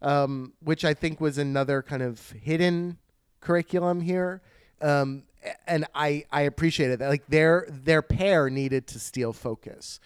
[0.01, 2.97] um, which I think was another kind of hidden
[3.39, 4.41] curriculum here.
[4.81, 5.23] Um,
[5.67, 7.07] and I I appreciated that.
[7.07, 10.01] Like their their pair needed to steal focus.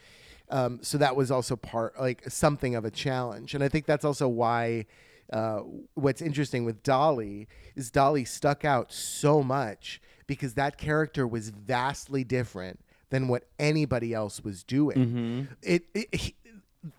[0.49, 4.03] Um, so that was also part like something of a challenge, and I think that's
[4.05, 4.85] also why
[5.31, 5.59] uh,
[5.93, 7.45] what's interesting with Dahli
[7.75, 12.79] is Dahli stuck out so much because that character was vastly different
[13.11, 15.47] than what anybody else was doing.
[15.61, 16.35] It, it he-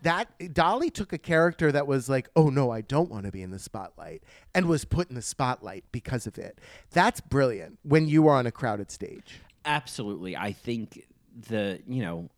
[0.03, 3.41] that Dahli took a character that was like, "Oh no, I don't want to be
[3.41, 4.23] in the spotlight,"
[4.53, 6.59] and was put in the spotlight because of it.
[6.91, 9.41] That's brilliant when you are on a crowded stage.
[9.65, 10.37] Absolutely.
[10.37, 11.05] I think
[11.49, 12.29] the, you know,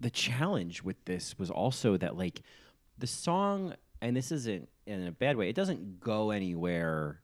[0.00, 2.42] the challenge with this was also that like
[2.98, 5.48] the song and this isn't in a bad way.
[5.48, 7.20] It doesn't go anywhere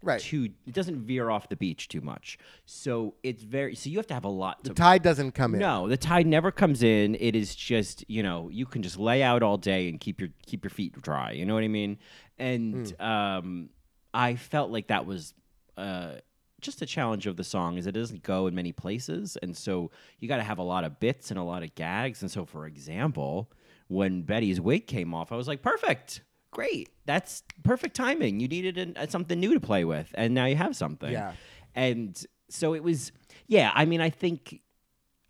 [0.00, 0.20] Right.
[0.20, 2.38] too it doesn't veer off the beach too much.
[2.66, 5.54] So it's very so you have to have a lot to The tide doesn't come
[5.54, 5.60] in.
[5.60, 7.16] No, the tide never comes in.
[7.16, 10.30] It is just you know you can just lay out all day and keep your
[10.46, 11.32] keep your feet dry.
[11.32, 11.98] You know what I mean?
[12.38, 13.70] And um,
[14.14, 15.34] I felt like that was
[15.76, 16.12] uh,
[16.60, 19.90] just the challenge of the song is it doesn't go in many places, and so
[20.18, 22.22] you got to have a lot of bits and a lot of gags.
[22.22, 23.50] And so, for example,
[23.88, 26.22] when Betty's wig came off, I was like, perfect.
[26.50, 28.40] Great, that's perfect timing.
[28.40, 31.12] You needed an, uh, something new to play with, and now you have something.
[31.12, 31.32] Yeah.
[31.74, 33.12] And so it was,
[33.46, 33.70] yeah.
[33.74, 34.60] I mean, I think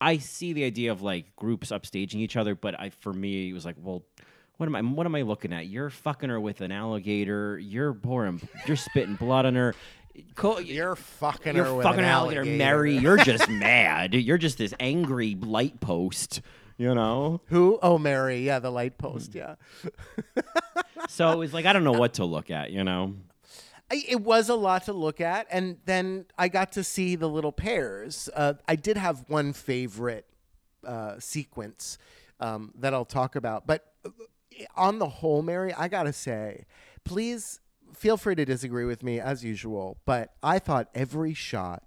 [0.00, 3.52] I see the idea of like groups upstaging each other, but I for me it
[3.52, 4.04] was like, well,
[4.56, 5.66] what am I what am I looking at?
[5.66, 7.58] You're fucking her with an alligator.
[7.58, 9.74] You're pouring, you're spitting blood on her.
[10.34, 12.58] Co- You're fucking you're her with fucking an alligator, alligator.
[12.58, 12.96] Mary.
[12.96, 14.14] You're just mad.
[14.14, 16.40] You're just this angry light post.
[16.76, 17.40] You know.
[17.46, 17.78] Who?
[17.82, 18.40] Oh, Mary.
[18.40, 19.34] Yeah, the light post.
[19.34, 19.56] Yeah.
[21.08, 22.70] So it was like I don't know what to look at.
[22.70, 23.14] You know.
[23.90, 27.28] I, it was a lot to look at, and then I got to see the
[27.28, 28.28] little pairs.
[28.34, 30.26] Uh, I did have one favorite
[30.86, 31.96] uh, sequence
[32.40, 34.10] um, that I'll talk about, but uh,
[34.76, 36.66] on the whole, Mary, I gotta say,
[37.04, 37.60] please
[37.94, 41.82] feel free to disagree with me as usual, but I thought every shot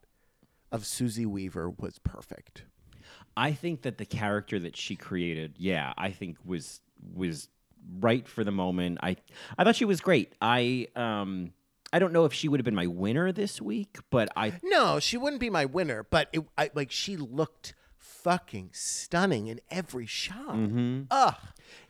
[0.72, 2.64] of Susie Beaver was perfect.
[3.36, 6.82] I think that the character that she created, yeah, I think was
[7.14, 7.49] was
[7.99, 8.99] right for the moment.
[9.02, 9.18] I
[9.58, 10.34] I thought she was great.
[10.41, 11.54] I um
[11.93, 14.99] I don't know if she would have been my winner this week, but I No,
[14.99, 17.74] she wouldn't be my winner, but it, I, like she looked
[18.24, 20.55] fucking stunning in every shot.
[20.55, 21.03] Mm-hmm.
[21.09, 21.36] Ugh.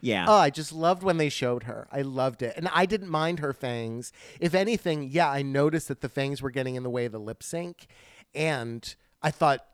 [0.00, 0.26] yeah.
[0.28, 1.88] Oh, I just loved when they showed her.
[1.92, 2.54] I loved it.
[2.56, 4.12] And I didn't mind her fangs.
[4.40, 7.20] If anything, yeah, I noticed that the fangs were getting in the way of the
[7.20, 7.86] lip sync.
[8.34, 9.64] And I thought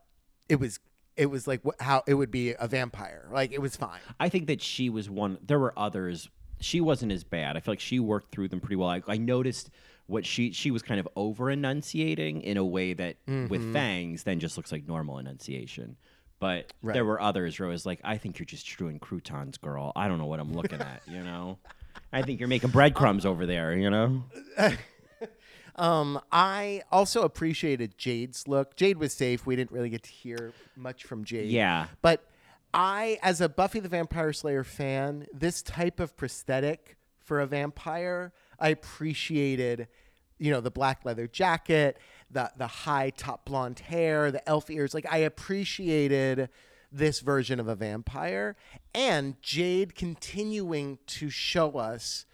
[0.49, 0.81] it was
[1.17, 3.29] it was like wh- how it would be a vampire.
[3.31, 4.01] Like it was fine.
[4.19, 5.39] I think that she was one.
[5.45, 6.29] There were others.
[6.61, 7.57] She wasn't as bad.
[7.57, 8.89] I feel like she worked through them pretty well.
[8.89, 9.71] I, I noticed
[10.07, 13.73] what she she was kind of over enunciating in a way that with mm-hmm.
[13.73, 15.97] fangs then just looks like normal enunciation.
[16.41, 16.95] But Right.
[16.95, 19.93] there were others where I was like, I think you're just chewing croutons, girl.
[19.97, 21.03] I don't know what I'm looking at.
[21.09, 21.59] You know,
[22.13, 23.73] I think you're making breadcrumbs over there.
[23.77, 24.25] You know.
[25.77, 28.75] Um, I also appreciated Jade's look.
[28.75, 29.47] Jade was safe.
[29.47, 31.51] We didn't really get to hear much from Jade.
[31.51, 31.87] Yeah.
[32.03, 32.25] But
[32.75, 38.33] I, as a Buffy the Vampire Slayer fan, this type of prosthetic for a vampire,
[38.59, 39.87] I appreciated,
[40.39, 41.97] you know, the black leather jacket,
[42.31, 44.95] the the high top blonde hair, the elf ears.
[44.95, 46.49] Like I appreciated
[46.91, 48.57] this version of a vampire
[48.95, 52.25] and Jade continuing to show us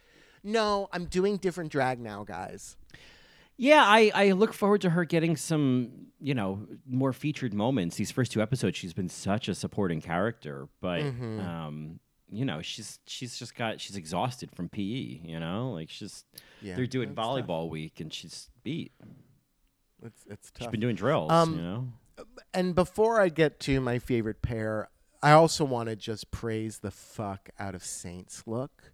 [0.43, 2.77] no, I'm doing different drag now, guys.
[3.57, 5.89] Yeah, I, I look forward to her getting some,
[6.19, 7.95] you know, more featured moments.
[7.95, 11.39] These first two episodes, she's been such a supporting character, but Mm-hmm.
[11.39, 14.81] um, you know, she's she's just got she's exhausted from PE.
[15.23, 16.25] You know, like she's
[16.61, 17.37] Yeah, they're doing that's tough.
[17.37, 18.91] volleyball week and she's beat.
[20.03, 20.71] It's it's She's tough.
[20.71, 21.31] been doing drills.
[21.31, 21.87] Um, you know,
[22.53, 24.89] and before I get to my favorite pair,
[25.21, 28.91] I also want to just praise the fuck out of Saints look.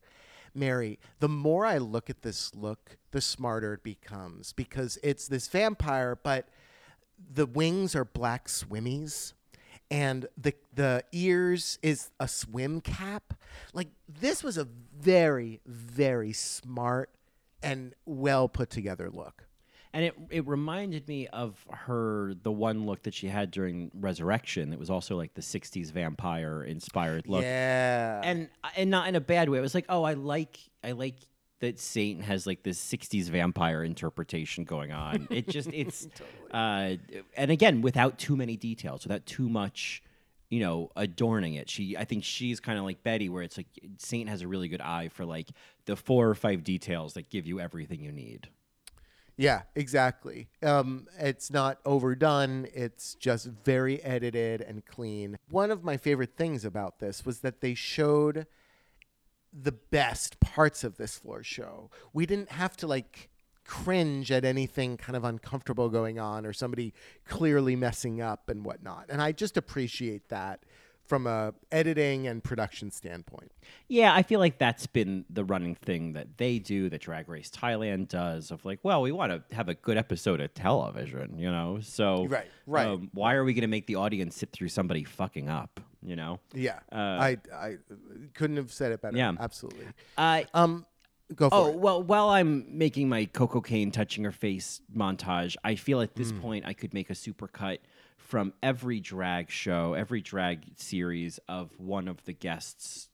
[0.54, 5.48] Mary, the more I look at this look, the smarter it becomes because it's this
[5.48, 6.48] vampire, but
[7.34, 9.34] the wings are black swimmies
[9.90, 13.34] and the the ears is a swim cap.
[13.74, 17.10] Like this was a very very smart
[17.62, 19.46] and well put together look.
[19.94, 24.72] And it it reminded me of her the one look that she had during Resurrection.
[24.72, 27.44] It was also like the '60s vampire inspired look.
[27.44, 28.22] Yeah.
[28.24, 29.58] and and not in a bad way.
[29.58, 31.16] It was like, oh, I like I like
[31.62, 35.28] that Saint has like this '60s vampire interpretation going on.
[35.32, 36.08] It just it's,
[36.52, 36.96] uh,
[37.38, 40.04] and again, without too many details, without too much,
[40.50, 41.70] you know, adorning it.
[41.70, 43.68] She, I think she's kind of like Betty, where it's like
[43.98, 45.50] Saint has a really good eye for like
[45.86, 48.50] the four or five details that give you everything you need.
[49.42, 50.50] Yeah, exactly.
[50.62, 52.68] Um, it's not overdone.
[52.76, 55.40] It's just very edited and clean.
[55.50, 58.46] One of my favorite things about this was that they showed
[59.52, 61.90] the best parts of this floor show.
[62.14, 63.30] We didn't have to like
[63.66, 66.94] cringe at anything kind of uncomfortable going on or somebody
[67.26, 69.08] clearly messing up and whatnot.
[69.10, 70.66] And I just appreciate that
[71.06, 73.52] from a editing and production standpoint.
[73.90, 77.50] Yeah, I feel like that's been the running thing that they do, that Drag Race
[77.50, 81.52] Thailand does, of like, well, we want to have a good episode of television, you
[81.52, 81.80] know?
[81.82, 82.88] So, Right, right.
[82.88, 86.16] um, why are we going to make the audience sit through somebody fucking up, you
[86.16, 86.40] know?
[86.54, 87.76] Yeah, Uh, I I
[88.34, 89.18] couldn't have said it better.
[89.18, 89.34] Yeah.
[89.40, 89.88] absolutely.
[90.18, 90.86] Uh, Um,
[91.36, 91.76] go for oh, it.
[91.80, 96.32] well, while I'm making my Koco Caine touching her face montage, I feel at this
[96.32, 96.40] Hmm.
[96.40, 97.80] point I could make a supercut
[98.32, 103.10] from every drag show, every drag series of one of the guests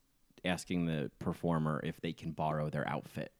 [0.46, 3.32] asking the performer if they can borrow their outfit.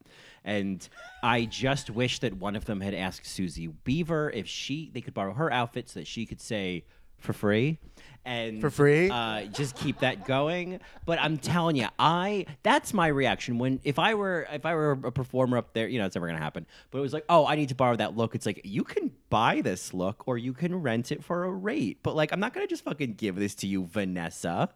[0.44, 0.86] And
[1.22, 5.14] I just wish that one of them had asked Susie Beaver if she they could
[5.14, 6.84] borrow her outfit so that she could say
[7.18, 7.78] for free.
[8.24, 9.08] And For free?
[9.08, 10.80] uh, just keep that going.
[11.06, 13.58] But i'm telling you i that's my reaction.
[13.58, 16.26] When if i were if i were a performer up there you know it's never
[16.26, 16.66] gonna happen.
[16.90, 18.34] But it was like oh i need to borrow that look.
[18.34, 22.00] It's like you can buy this look or you can rent it for a rate.
[22.02, 24.68] But like i'm not gonna just fucking give this to you vanessa.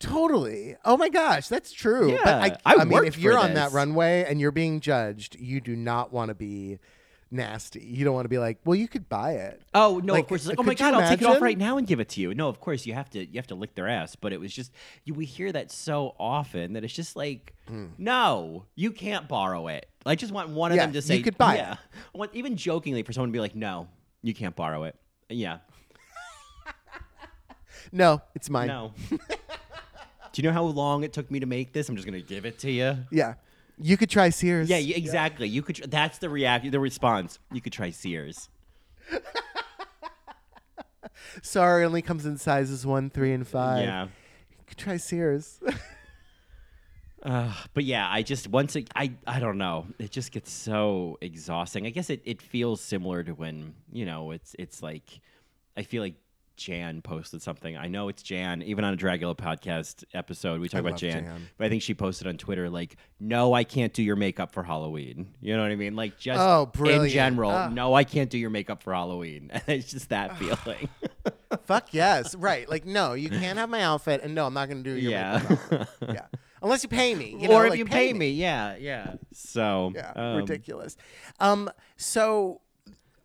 [0.00, 0.76] Totally.
[0.84, 2.10] Oh my gosh, that's true.
[2.10, 5.36] Yeah, but I, I I, mean, if you're on that runway and you're being judged,
[5.36, 6.78] you do not want to be
[7.30, 7.80] nasty.
[7.80, 9.62] You don't want to be like, well, you could buy it.
[9.74, 10.12] Oh no!
[10.14, 11.78] Like, of course, it's like, oh my you god, I'll take it off right now
[11.78, 12.34] and give it to you.
[12.34, 13.24] No, of course you have to.
[13.24, 14.16] You have to lick their ass.
[14.16, 14.72] But it was just
[15.04, 17.54] you, we hear that so often that it's just like,
[17.98, 19.88] no, you can't borrow it.
[20.04, 20.80] I just want one of Hmm.
[20.82, 21.58] Them to you say, could buy it.
[21.58, 21.76] yeah.
[22.14, 23.88] I want, even jokingly for someone to be like, no,
[24.22, 24.94] you can't borrow it.
[25.28, 25.58] Yeah,
[27.92, 28.68] No, it's mine.
[28.68, 28.92] no.
[29.10, 31.88] Do you know how long it took me to make this?
[31.88, 32.96] I'm just gonna give it to you.
[33.10, 33.34] Yeah.
[33.78, 34.68] You could try Sears.
[34.70, 35.48] Yeah, you- exactly.
[35.48, 35.76] You could.
[35.76, 36.70] Tr- that's the react.
[36.70, 37.38] The response.
[37.52, 38.48] You could try Sears.
[41.42, 43.84] Sorry, only comes in sizes one, three, and five.
[43.84, 44.04] Yeah.
[44.04, 45.60] You could try Sears.
[47.22, 49.86] Uh, but yeah, I just once it, I I don't know.
[49.98, 51.84] It just gets so exhausting.
[51.84, 55.02] I guess it, it feels similar to when you know it's it's like
[55.76, 56.14] I feel like
[56.56, 57.76] Jan posted something.
[57.76, 58.62] I know it's Jan.
[58.62, 61.48] Even on a Dragula podcast episode, we talk I about Jan, Jan.
[61.58, 64.62] But I think she posted on Twitter like, "No, I can't do your makeup for
[64.62, 65.96] Halloween." You know what I mean?
[65.96, 67.68] Like just Oh, in general, Ah.
[67.68, 69.50] no, I can't do your makeup for Halloween.
[69.66, 70.88] it's just that feeling.
[71.64, 72.34] Fuck yes.
[72.34, 72.68] Right.
[72.68, 75.12] Like, no, you can't have my outfit, and no, I'm not going to do your
[75.12, 75.42] yeah.
[75.48, 75.88] makeup.
[76.08, 76.26] yeah.
[76.62, 77.36] Unless you pay me.
[77.38, 79.14] You know, or if like, you pay me, yeah, yeah.
[79.32, 80.96] So Yeah, um, ridiculous.
[81.38, 82.60] Um, so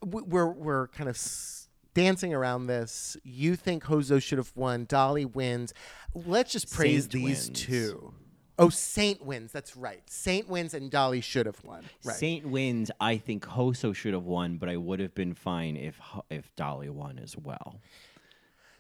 [0.05, 1.60] we're we're kind of s-
[1.93, 3.17] dancing around this.
[3.23, 4.85] You think Hoso should have won?
[4.85, 5.73] Dahli wins.
[6.13, 7.59] Let's just praise Saint these wins.
[7.61, 8.13] two.
[8.59, 9.51] Oh, Saint wins.
[9.51, 10.03] That's right.
[10.07, 11.83] Saint wins, and Dahli should have won.
[12.03, 12.15] Right.
[12.15, 12.91] Saint wins.
[12.99, 16.89] I think Hoso should have won, but I would have been fine if if Dahli
[16.89, 17.81] won as well.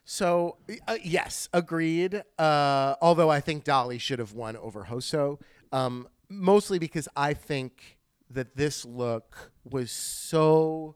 [0.05, 0.57] So
[0.87, 2.23] uh, yes, agreed.
[2.37, 5.39] Uh, although I think Dahli should have won over Hoso,
[5.71, 7.97] um, mostly because I think
[8.29, 10.95] that this look was so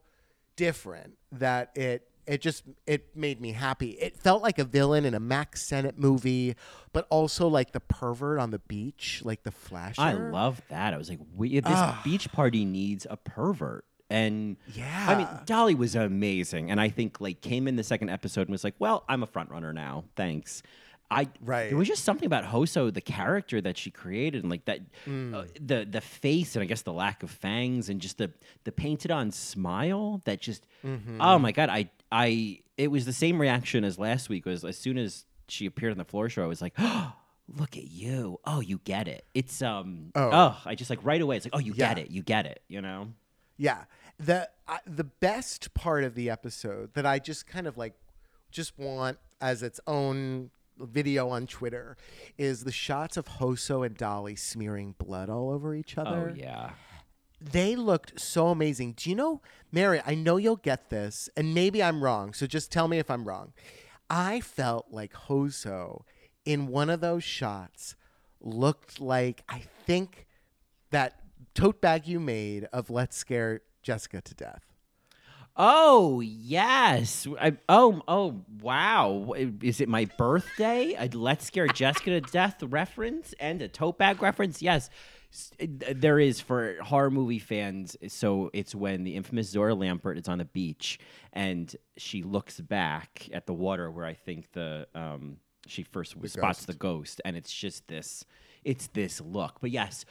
[0.56, 3.92] different that it it just it made me happy.
[3.92, 6.56] It felt like a villain in a Mack Sennett movie,
[6.92, 10.02] but also like the pervert on the beach, like the flasher.
[10.02, 10.94] I love that.
[10.94, 13.86] I was like, we, this beach party needs a pervert.
[14.10, 15.06] And Yeah.
[15.10, 18.52] I mean, Dahli was amazing, and I think like came in the second episode and
[18.52, 20.62] was like, "Well, I'm a front runner now, thanks."
[21.12, 21.70] I Right.
[21.70, 25.34] There was just something about Hoso, the character that she created, and like that, Mm.
[25.36, 28.32] uh, the the face, and I guess the lack of fangs, and just the
[28.64, 31.22] the painted on smile that just, Mm-hmm.
[31.22, 34.46] oh my god, I I it was the same reaction as last week.
[34.46, 37.14] Was as soon as she appeared on the floor show, I was like, oh,
[37.48, 39.26] look at you, oh you get it.
[39.34, 40.30] It's um Oh.
[40.34, 41.38] oh, I just like right away.
[41.38, 42.04] It's like, oh you get Yeah.
[42.06, 43.10] it, you get it, you know.
[43.58, 43.84] Yeah.
[44.18, 47.94] The uh, the best part of the episode that I just kind of like
[48.50, 50.50] just want as its own
[50.80, 51.98] video on Twitter
[52.38, 56.32] is the shots of Hoso and Dahli smearing blood all over each oh, other.
[56.34, 56.72] Oh yeah.
[57.42, 58.94] They looked so amazing.
[58.94, 62.72] Do you know, Mary, I know you'll get this, and maybe I'm wrong, so just
[62.72, 63.54] tell me if I'm wrong.
[64.10, 66.06] I felt like Hoso
[66.46, 67.96] in one of those shots
[68.40, 70.28] looked like I think
[70.92, 71.20] that
[71.54, 74.75] tote bag you made of Let's Scare Jessica to Death.
[75.58, 77.28] Oh yes.
[77.40, 79.34] I, oh oh wow.
[79.62, 80.96] Is it my birthday?
[80.98, 84.62] A Let's Scare Jessica to Death reference and a tote bag reference?
[84.62, 84.90] Yes.
[85.60, 87.96] There is for horror movie fans.
[88.08, 91.00] So it's when the infamous Zohra Lampert is on the beach
[91.32, 95.38] and she looks back at the water where I think the um,
[95.68, 98.26] she first spots the ghost, and it's just this.
[98.64, 99.58] It's this look.
[99.62, 100.06] But yes,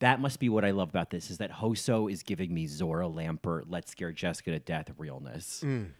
[0.00, 3.12] that must be what I love about this is that Hoso is giving me Zohra
[3.12, 5.62] Lampert, Let's Scare Jessica to Death realness.
[5.64, 5.90] Mm.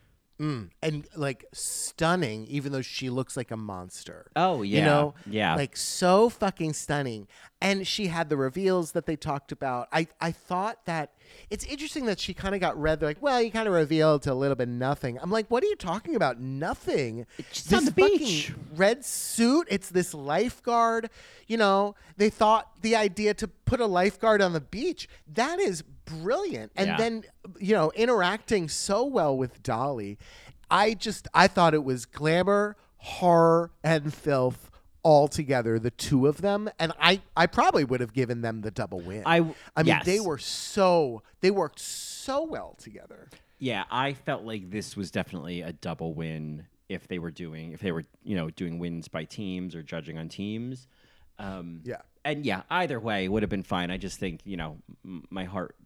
[0.40, 0.70] Mm.
[0.82, 4.30] And like stunning, even though she looks like a monster.
[4.34, 4.84] Oh, You yeah.
[4.86, 5.14] know?
[5.26, 5.54] Yeah.
[5.54, 7.28] Like so fucking stunning.
[7.60, 9.88] And she had the reveals that they talked about.
[9.92, 11.12] I, I thought that
[11.50, 13.00] it's interesting that she kind of got read.
[13.00, 15.18] They're like, well, you kind of revealed to a little bit nothing.
[15.20, 16.40] I'm like, what are you talking about?
[16.40, 17.26] Nothing.
[17.52, 18.52] She's on the fucking beach.
[18.74, 19.66] red suit.
[19.70, 21.10] It's this lifeguard.
[21.48, 25.82] You know, they thought the idea to put a lifeguard on the beach, that is
[26.10, 26.72] brilliant.
[26.76, 26.96] And Yeah.
[26.96, 27.24] then,
[27.58, 30.16] you know, interacting so well with Dahli.
[30.70, 34.70] I just, I thought it was glamour, horror, and filth
[35.02, 36.68] all together, the two of them.
[36.78, 39.22] And I, I probably would have given them the double win.
[39.26, 43.28] I- I mean, they were so, they worked so well together.
[43.58, 47.78] Yeah, I felt like this was definitely a double win if they were doing if
[47.80, 50.88] they were you know doing wins by teams or judging on teams.
[51.38, 52.00] Um, Yeah.
[52.24, 53.90] and yeah, either way would have been fine.
[53.90, 55.76] I just think you know m- my heart,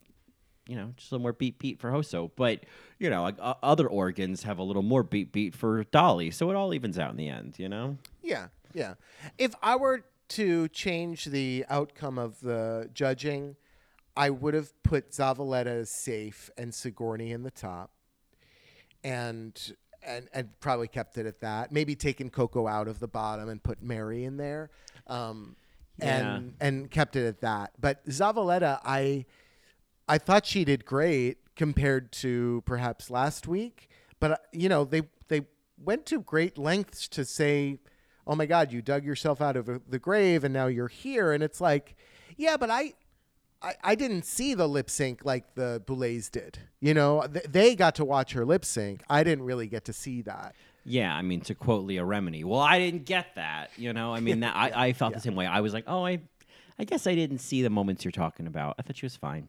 [0.66, 2.64] you know, just a little more beat beat for Hoso, but
[2.98, 6.50] you know like, uh, other organs have a little more beat beat for Dahli, so
[6.50, 7.58] it all evens out in the end.
[7.58, 7.98] You know.
[8.22, 8.94] Yeah, yeah.
[9.38, 13.56] If I were to change the outcome of the judging,
[14.16, 17.90] I would have put Zavaleta as safe and Sigourney in the top,
[19.02, 19.58] and
[20.02, 21.72] and and probably kept it at that.
[21.72, 24.70] Maybe taken Koco out of the bottom and put Merrie in there,
[25.08, 25.56] um,
[26.00, 27.72] and and kept it at that.
[27.78, 29.26] But Zavaleta, I
[30.08, 33.88] I thought she did great compared to perhaps last week,
[34.20, 35.42] but uh, you know they they
[35.82, 37.78] went to great lengths to say,
[38.26, 41.42] "Oh my God, you dug yourself out of the grave and now you're here," and
[41.42, 41.96] it's like,
[42.36, 42.94] yeah, but I.
[43.62, 46.58] I, I didn't see the lip sync like the Boulets did.
[46.80, 49.02] You know, Th- they got to watch her lip sync.
[49.08, 50.54] I didn't really get to see that.
[50.84, 53.70] Yeah, I mean to quote Leah Remini, well, I didn't get that.
[53.78, 55.46] You know, I mean that I, I felt the same way.
[55.46, 56.18] I was like, oh, I,
[56.78, 58.74] I guess I didn't see the moments you're talking about.
[58.78, 59.48] I thought she was fine.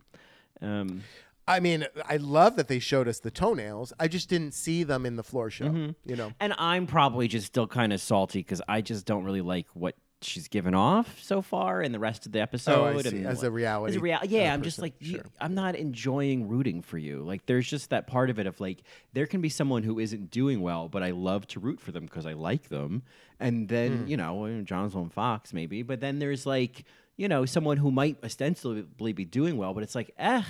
[0.61, 1.03] Um,
[1.47, 3.93] I mean, I love that they showed us the toenails.
[3.99, 5.65] I just didn't see them in the floor show.
[5.65, 6.09] Mm-hmm.
[6.09, 9.41] You know, and I'm probably just still kind of salty because I just don't really
[9.41, 12.95] like what she's given off so far in the rest of the episode.
[12.95, 13.09] Oh, see.
[13.17, 15.21] and As what- a reality, As a rea- yeah, I'm just like, Sure.
[15.39, 17.21] I'm not enjoying rooting for you.
[17.21, 18.81] Like, there's just that part of it of like,
[19.13, 22.05] there can be someone who isn't doing well, but I love to root for them
[22.05, 23.03] because I like them.
[23.39, 24.07] And then, Hmm.
[24.07, 26.85] you know, Jonathan Fox maybe, but then there's like,
[27.17, 30.43] you know, someone who might ostensibly be doing well, but it's like, eh,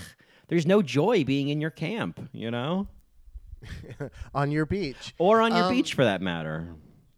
[0.47, 2.87] there's no joy being in your camp, you know,
[4.33, 5.13] on your beach.
[5.17, 6.75] or on your Um, beach for that matter.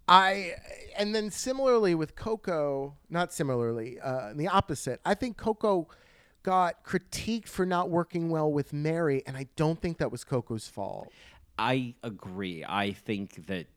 [0.09, 0.53] I
[0.97, 5.01] and then similarly with Koco, not similarly, uh, the opposite.
[5.05, 5.87] I think Koco
[6.43, 10.67] got critiqued for not working well with Merrie, and I don't think that was Koco's
[10.67, 11.09] fault.
[11.59, 12.63] I agree.
[12.65, 13.67] I think that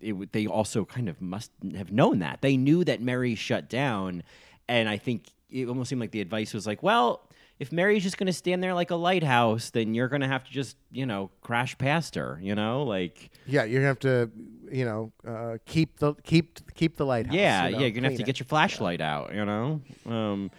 [0.00, 2.42] it, they also kind of must have known that.
[2.42, 4.22] They knew that Merrie shut down,
[4.70, 8.16] and I think it almost seemed like the advice was like, well, if Merrie's just
[8.16, 11.04] going to stand there like a lighthouse, then you're going to have to just, you
[11.04, 12.84] know, crash past her, you know?
[12.84, 14.30] Like, Yeah, you're gonna have to,
[14.72, 17.34] you know, uh, keep the keep keep the lighthouse.
[17.34, 18.26] yeah, you know, yeah, you're going to have to it.
[18.26, 19.82] get your flashlight out, you know?
[20.06, 20.50] Um,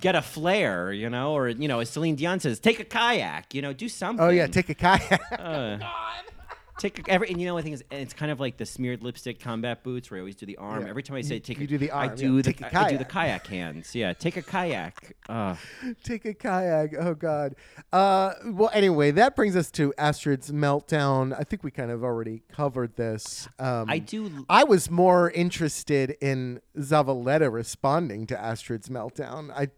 [0.00, 1.32] get a flare, you know?
[1.32, 4.22] Or, you know, as Celine Dion says, take a kayak, you know, do something.
[4.26, 5.22] Oh yeah, take a kayak.
[5.38, 5.78] Uh,
[6.80, 9.02] Take a, every, and you know the thing is, it's kind of like the smeared
[9.02, 10.84] lipstick combat boots where I always do the arm.
[10.84, 10.88] Yeah.
[10.88, 12.10] Every time I say take, you a, do the arm.
[12.10, 12.42] I do yeah.
[12.42, 13.44] the Take a I do the kayak.
[13.44, 13.94] kayak hands.
[13.94, 15.14] Yeah, take a kayak.
[15.28, 15.56] Uh,
[16.02, 16.94] Take a kayak.
[16.98, 17.54] Oh God.
[17.92, 21.38] Uh, well, anyway, that brings us to Astrud's meltdown.
[21.38, 23.46] I think we kind of already covered this.
[23.58, 24.46] Um, I do.
[24.48, 29.50] I was more interested in Zavaleta responding to Astrud's meltdown.
[29.50, 29.68] I,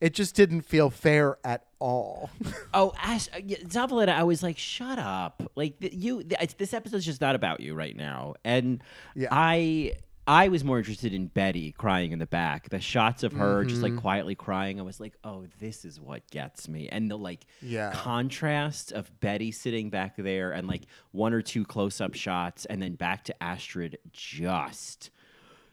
[0.00, 2.30] it just didn't feel fair at all.
[2.74, 5.42] Oh, Ash, uh, Zavaleta, I was like, shut up.
[5.56, 8.34] Like th- you, th- this episode's just not about you right now.
[8.44, 8.82] And
[9.14, 9.28] Yeah.
[9.32, 9.94] I,
[10.26, 12.68] I was more interested in Betty crying in the back.
[12.68, 13.94] The shots of her just Mm-hmm.
[13.94, 14.78] like quietly crying.
[14.78, 16.88] I was like, oh, this is what gets me.
[16.90, 17.90] And the like Yeah.
[17.94, 20.82] contrast of Betty sitting back there and like
[21.12, 25.08] one or two close-up shots, and then back to Astrud just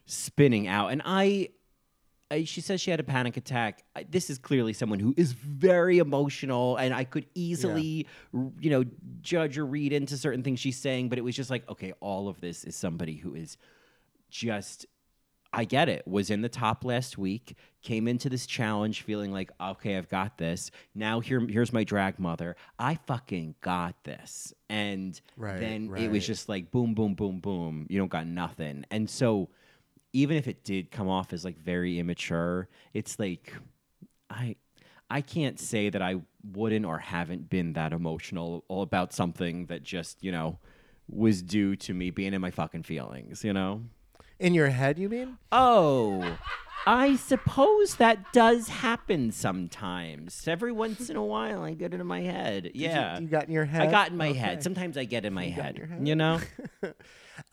[0.05, 0.91] spinning out.
[0.93, 1.49] And I,
[2.43, 3.83] She says she had a panic attack.
[3.95, 8.71] I, this is clearly someone who is very emotional, and I could easily, r- you
[8.71, 8.83] know,
[9.21, 11.09] judge or read into certain things she's saying.
[11.09, 13.57] But it was just like, okay, all of this is somebody who is
[14.29, 14.85] just.
[15.53, 16.05] I get it.
[16.05, 17.55] Was in the top last week.
[17.81, 20.69] Came into this challenge feeling like, okay, I've got this.
[20.93, 22.57] Now here, here's my drag mother.
[22.77, 24.53] I fucking got this.
[24.67, 27.85] And Right, then it was just like boom, boom, boom, boom.
[27.89, 28.83] You don't got nothing.
[28.91, 29.47] And so
[30.15, 33.53] even if it did come off as like very immature, it's like
[34.29, 34.55] I
[35.09, 36.21] I can't say that I
[36.53, 40.57] wouldn't or haven't been that emotional all about something that just, you know,
[41.07, 43.83] was due to me being in my fucking feelings, you know?
[44.39, 45.37] in your head, you mean?
[45.51, 46.37] Oh,
[46.87, 50.47] I suppose that does happen sometimes.
[50.47, 52.71] Every once in a while, I get it in my head.
[52.73, 53.19] Yeah.
[53.19, 53.81] You, got in your head.
[53.83, 54.39] I got in my Okay.
[54.39, 54.63] head.
[54.63, 56.07] Sometimes I get in my head, head?
[56.07, 56.39] You know?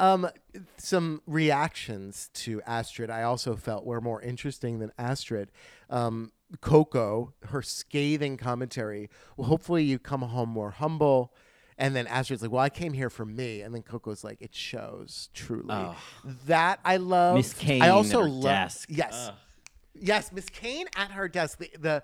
[0.01, 0.28] Um,
[0.76, 5.49] some reactions to Astrud I also felt were more interesting than Astrud.
[5.91, 9.09] Um, Koco, her scathing commentary.
[9.37, 11.33] Well, hopefully you come home more humble.
[11.78, 14.55] And then Astrud's like, "Well, I came here for me." And then Koco's like, "It
[14.55, 15.89] shows truly."
[16.47, 17.37] That I love.
[17.37, 18.43] Miss Caine I also at her love.
[18.43, 18.89] desk.
[18.93, 19.28] Yes.
[19.28, 19.35] Ugh.
[19.95, 21.59] Yes, Miss Caine at her desk.
[21.59, 22.03] The, the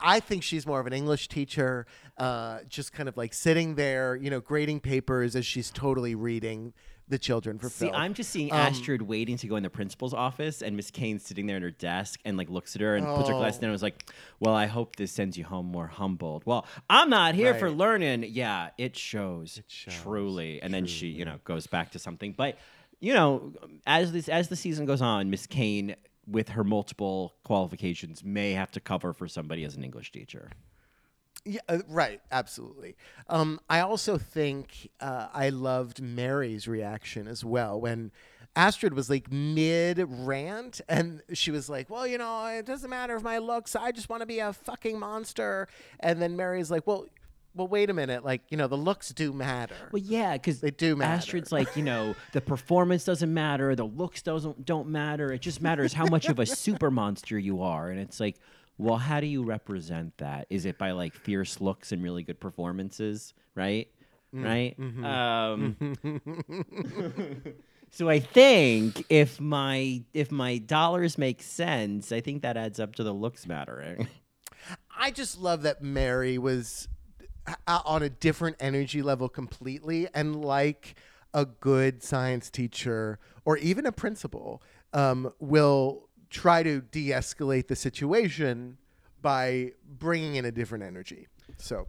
[0.00, 4.16] I think she's more of an English teacher, uh, just kind of like sitting there,
[4.16, 6.72] you know, grading papers as she's totally reading
[7.08, 7.94] the children for See, Phil.
[7.96, 11.18] I'm just seeing Um, Astrud waiting to go in the principal's office, and Miss Caine
[11.18, 13.60] sitting there at her desk and like looks at her and puts her glass Oh.
[13.60, 13.64] down.
[13.70, 17.34] and was like, "Well, I hope this sends you home more humbled." Well, I'm not
[17.34, 18.24] here for learning.
[18.28, 20.60] Yeah, it shows, shows, truly.
[20.62, 22.32] And then she, you know, goes back to something.
[22.32, 22.58] But
[23.00, 23.52] you know,
[23.86, 25.96] as this as the season goes on, Miss Caine,
[26.26, 30.50] with her multiple qualifications, may have to cover for somebody as an English teacher.
[31.48, 32.20] Yeah, uh, right.
[32.30, 32.94] Absolutely.
[33.28, 38.12] Um, I also think uh, I loved Merrie's reaction as well when
[38.54, 43.16] Astrud was like mid rant and she was like, "Well, you know, it doesn't matter
[43.16, 43.74] if my looks.
[43.74, 45.68] I just want to be a fucking monster."
[46.00, 47.06] And then Merrie's like, "Well."
[47.54, 48.24] Well, wait a minute.
[48.24, 49.74] Like, you know, the looks do matter.
[49.90, 51.20] Well, yeah, because They do matter.
[51.20, 55.32] Astrud's like, you know, the performance doesn't matter, the looks doesn't don't matter.
[55.32, 57.90] It just matters how much of a super monster you are.
[57.90, 58.36] And it's like,
[58.78, 60.46] well, how do you represent that?
[60.50, 63.88] Is it by like fierce looks and really good performances, right?
[64.34, 64.78] Mm, Right.
[64.78, 65.04] mm-hmm.
[65.04, 65.76] Um,
[67.90, 72.94] so I think if my if my dollars make sense, I think that adds up
[72.96, 74.08] to the looks mattering.
[74.98, 76.88] I just love that Merrie was
[77.66, 80.96] uh, on a different energy level completely, and like
[81.32, 84.60] a good science teacher or even a principal,
[84.92, 88.76] um, will try to de-escalate the situation
[89.22, 91.26] by bringing in a different energy.
[91.58, 91.88] So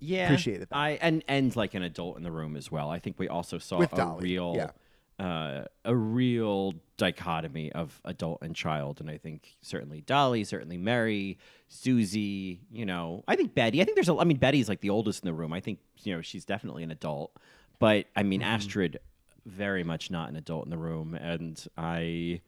[0.00, 0.76] Yeah, Appreciated that.
[0.76, 2.90] I and and like an adult in the room as well.
[2.90, 5.24] I think we also saw With a Dahli, real, yeah.
[5.26, 11.38] uh, a real dichotomy of adult and child, and I think certainly Dahli, certainly Merrie,
[11.66, 12.60] Susie.
[12.70, 13.80] You know, I think Betty.
[13.80, 14.16] I think there's a.
[14.16, 15.52] I mean, Betty's like the oldest in the room.
[15.52, 17.32] I think you know she's definitely an adult,
[17.78, 18.56] but I mean Mm-hmm.
[18.68, 18.96] Astrud,
[19.46, 22.40] very much not an adult in the room, and I.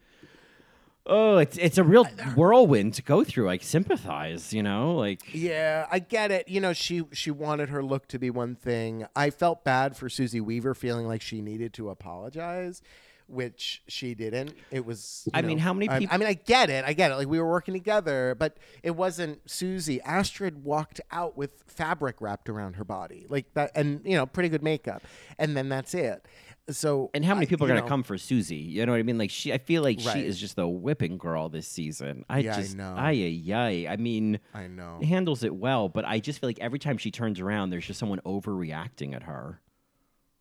[1.07, 3.49] Oh, it's it's a real whirlwind to go through.
[3.49, 6.47] I sympathize, you know, like Yeah, I get it.
[6.47, 9.07] You know, she she wanted her look to be one thing.
[9.15, 12.83] I felt bad for Susie Beaver feeling like she needed to apologize,
[13.27, 14.53] which she didn't.
[14.69, 15.27] It was.
[15.33, 16.85] I mean, how many I- I mean, I get it.
[16.85, 17.15] I get it.
[17.15, 19.99] Like we were working together, but it wasn't Susie.
[20.05, 24.49] Astrud walked out with fabric wrapped around her body, like that, and you know, pretty
[24.49, 25.01] good makeup,
[25.39, 26.25] and then that's it.
[26.69, 28.55] So, And how many I- people are going to know, come for Susie?
[28.55, 29.17] You know what I mean?
[29.17, 30.13] Like she, I feel like Right.
[30.13, 32.23] she is just the whipping girl this season.
[32.29, 32.93] I Yeah, I just, know.
[32.97, 33.87] ay ay ay.
[33.91, 34.99] I mean, I know.
[35.03, 37.99] handles it well, but I just feel like every time she turns around, there's just
[37.99, 39.59] someone overreacting at her.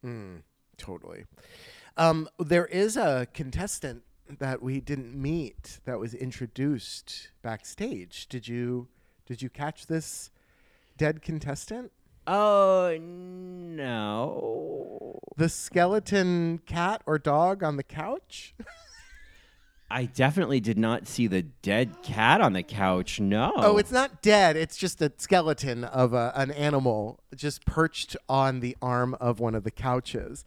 [0.04, 0.42] Mm,
[0.76, 1.24] Totally.
[1.96, 4.02] Um, there is a contestant
[4.38, 8.28] that we didn't meet that was introduced backstage.
[8.28, 8.88] Did you
[9.26, 10.30] did you catch this
[10.96, 11.92] dead contestant?
[12.32, 13.98] Oh no!
[15.36, 18.54] The skeleton cat or dog on the couch?
[19.90, 23.18] I definitely did not see the dead cat on the couch.
[23.18, 23.52] No.
[23.56, 24.56] Oh, it's not dead.
[24.56, 29.56] It's just a skeleton of a, an animal just perched on the arm of one
[29.56, 30.44] of the couches.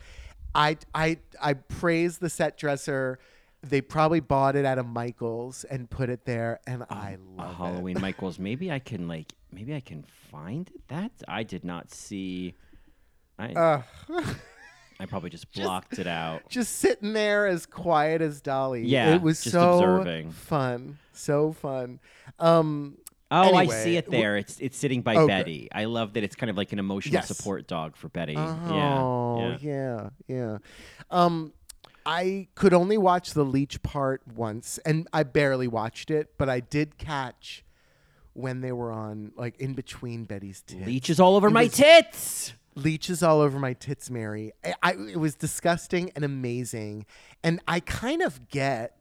[0.56, 3.20] I, I, I praise the set dresser.
[3.64, 7.56] They probably bought it at a Michael's and put it there, and I love it.
[7.56, 8.38] Halloween Michaels.
[8.38, 10.70] Maybe I can like, maybe I can find.
[10.90, 12.56] That I did not see.
[13.40, 13.82] I, Uh,
[15.00, 16.50] I probably just blocked it out.
[16.50, 18.84] just sitting there as quiet as Dahli.
[18.86, 20.32] Yeah, it was just so observing.
[20.32, 22.00] fun, so fun.
[22.40, 22.98] Um,
[23.36, 24.38] Oh, I see it there.
[24.38, 25.28] It's it's sitting by Oh, good.
[25.28, 25.68] Betty.
[25.74, 27.28] I love that it's kind of like an emotional Yes.
[27.28, 28.36] support dog for Betty.
[28.38, 30.10] oh yeah, yeah.
[30.28, 30.58] yeah, yeah.
[31.10, 31.52] Um,
[32.06, 36.60] I could only watch the leech part once, and I barely watched it, but I
[36.60, 37.64] did catch
[38.34, 40.86] when they were on, like in between Betty's tits.
[40.86, 42.54] Leeches all over It my was- tits.
[42.76, 44.52] leeches all over my tits, Mary.
[44.64, 47.06] I, I it was disgusting and amazing,
[47.44, 48.98] and I kind of get.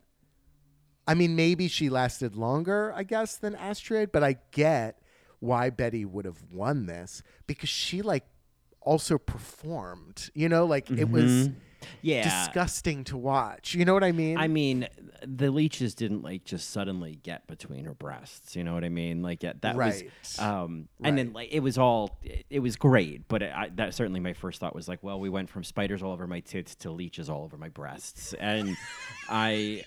[1.08, 4.98] I mean, maybe she lasted longer, I guess, than Astrud, but I get
[5.40, 8.24] why Betty would have won this because she like
[8.80, 10.30] also performed.
[10.34, 11.54] You know, like it was mm-hmm.
[12.02, 12.24] Yeah.
[12.46, 13.74] disgusting to watch.
[13.74, 14.36] You know what I mean?
[14.38, 14.88] I mean,
[15.26, 18.56] the leeches didn't like just suddenly get between her breasts.
[18.56, 19.22] You know what I mean?
[19.22, 20.10] Like yeah, that Right.
[20.22, 23.28] was, um, and then like it was all, it, it was great.
[23.28, 26.12] But I, that certainly my first thought was like, well, we went from spiders all
[26.12, 28.76] over my tits to leeches all over my breasts, and
[29.28, 29.84] I,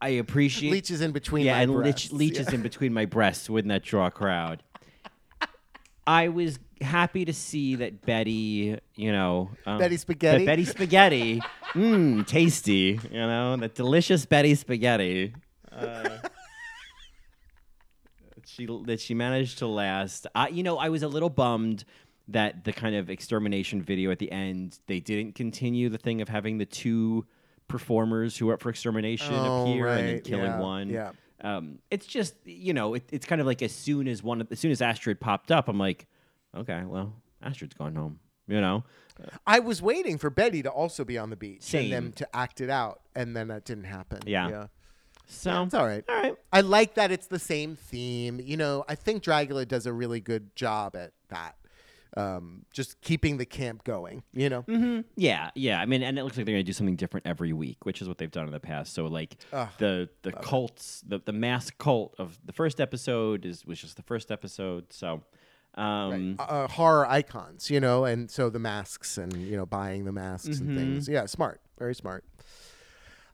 [0.00, 1.46] I appreciate leeches in between.
[1.46, 2.12] yeah, my and breasts.
[2.12, 3.48] leech, leeches in between my breasts.
[3.48, 4.62] Wouldn't that draw a crowd?
[6.06, 10.44] I was happy to see that Betty, you know, um, Betty spaghetti?
[10.46, 11.40] Betty spaghetti,
[11.74, 12.98] mmm, tasty.
[13.10, 15.34] You know, that delicious Betty spaghetti.
[15.72, 16.18] Uh,
[18.44, 20.26] she that she managed to last.
[20.34, 21.84] I, you know, I was a little bummed
[22.28, 26.28] that the kind of extermination video at the end they didn't continue the thing of
[26.28, 27.24] having the two
[27.68, 30.88] performers who were up for extermination Oh, appear and then killing yeah, one.
[30.90, 31.10] yeah.
[31.42, 34.58] Um, it's just you know, it, it's kind of like as soon as one, as
[34.58, 36.06] soon as Astrud popped up, I'm like,
[36.56, 38.18] okay, well, Astrud's gone home.
[38.48, 38.84] You know,
[39.46, 41.84] I was waiting for Betty to also be on the beach Same.
[41.84, 44.20] and them to act it out, and then that didn't happen.
[44.24, 44.48] Yeah.
[44.48, 44.66] yeah.
[45.26, 46.04] so It's all right.
[46.08, 46.36] All right.
[46.52, 48.40] I like that it's the same theme.
[48.40, 51.56] You know, I think Dragula does a really good job at that.
[52.16, 54.62] Um, just keeping the camp going, you know?
[54.62, 55.00] Mm-hmm.
[55.16, 55.80] Yeah, yeah.
[55.80, 58.08] I mean, and it looks like they're gonna do something different every week, which is
[58.08, 58.94] what they've done in the past.
[58.94, 63.66] So, like Ugh, the the cults, the the mask cult of the first episode is
[63.66, 64.92] was just the first episode.
[64.94, 65.24] So,
[65.76, 70.12] um, Uh, horror icons, you know, and so the masks and, you know, buying the
[70.12, 71.08] masks and things.
[71.08, 71.60] Yeah, smart.
[71.78, 72.24] Very smart.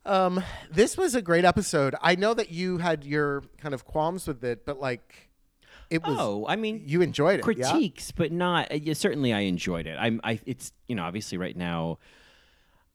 [0.05, 1.95] Um, this was a great episode.
[2.03, 5.31] I know that you had your kind of qualms with it, but like,
[5.91, 6.17] it was.
[6.19, 7.71] oh, I mean, You enjoyed it, yeah?
[7.71, 8.73] critiques, but not.
[8.73, 9.97] Uh, yeah, certainly, I enjoyed it.
[10.01, 10.21] I'm.
[10.25, 10.41] I.
[10.47, 11.99] It's you know, obviously, right now,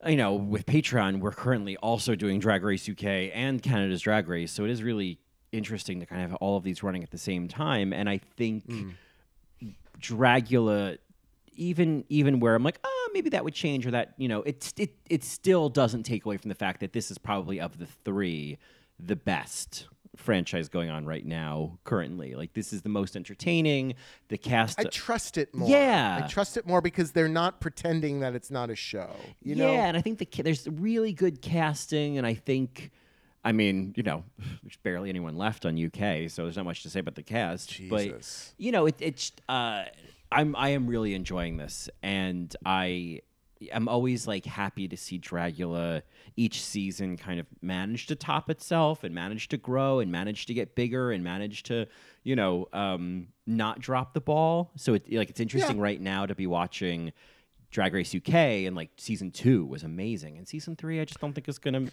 [0.05, 4.51] you know, with Patreon, we're currently also doing Drag Race UK and Canada's Drag Race,
[4.51, 5.19] so it is really
[5.51, 7.93] interesting to kind of have all of these running at the same time.
[7.93, 8.93] And I think Mm.
[9.99, 10.97] Dragula,
[11.53, 14.73] even even where I'm like, oh, maybe that would change, or that you know, it
[14.77, 17.87] it it still doesn't take away from the fact that this is probably of the
[18.05, 18.57] three
[18.99, 23.93] the best franchise going on right now currently like this is the most entertaining
[24.29, 25.69] the cast I trust it more.
[25.69, 26.21] Yeah.
[26.23, 29.15] I trust it more because they're not pretending that it's not a show.
[29.41, 29.73] You yeah, know?
[29.73, 32.91] and I think the there's really good casting, and I think,
[33.47, 34.25] I mean, you know,
[34.61, 37.69] there's barely anyone left on UK, so there's not much to say about the cast.
[37.69, 38.53] Jesus.
[38.57, 39.85] But you know, it, it's uh,
[40.29, 43.21] I'm I am really enjoying this, and I
[43.71, 46.01] am always like happy to see Dragula
[46.35, 50.53] each season kind of manage to top itself and manage to grow and manage to
[50.53, 51.85] get bigger and manage to
[52.23, 54.71] you know um, not drop the ball.
[54.75, 57.13] So it like it's interesting right now to be watching.
[57.69, 58.33] Drag Race UK
[58.65, 61.87] and like season two was amazing, and season three I just don't think is gonna,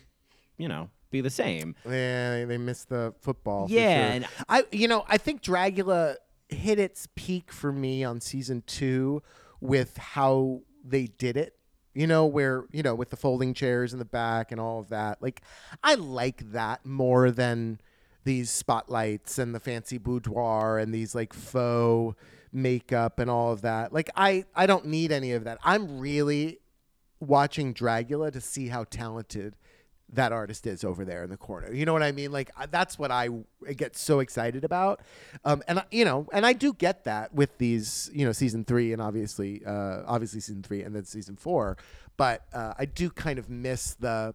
[0.56, 1.74] you know, be the same.
[1.84, 3.66] Yeah, they, missed the football.
[3.68, 4.14] for Yeah, sure.
[4.16, 6.16] and- I, you know, I think Dragula
[6.48, 9.22] hit its peak for me on season two
[9.60, 11.56] with how they did it.
[11.96, 14.88] You know, where you know with the folding chairs in the back and all of
[14.88, 15.22] that.
[15.22, 15.42] Like,
[15.82, 17.80] I like that more than
[18.24, 22.16] these spotlights and the fancy boudoir and these like faux
[22.52, 23.92] makeup and all of that.
[23.92, 25.58] Like, I I don't need any of that.
[25.62, 26.58] I'm really
[27.20, 29.54] watching Dragula to see how talented
[30.12, 31.72] that artist is over there in the corner.
[31.72, 32.30] You know what I mean?
[32.30, 33.28] Like that's what I
[33.76, 35.00] get so excited about.
[35.44, 38.92] Um, and you know, and I do get that with these, you know, season three
[38.92, 41.76] and obviously, uh, obviously season three and then season four.
[42.16, 44.34] But uh, I do kind of miss the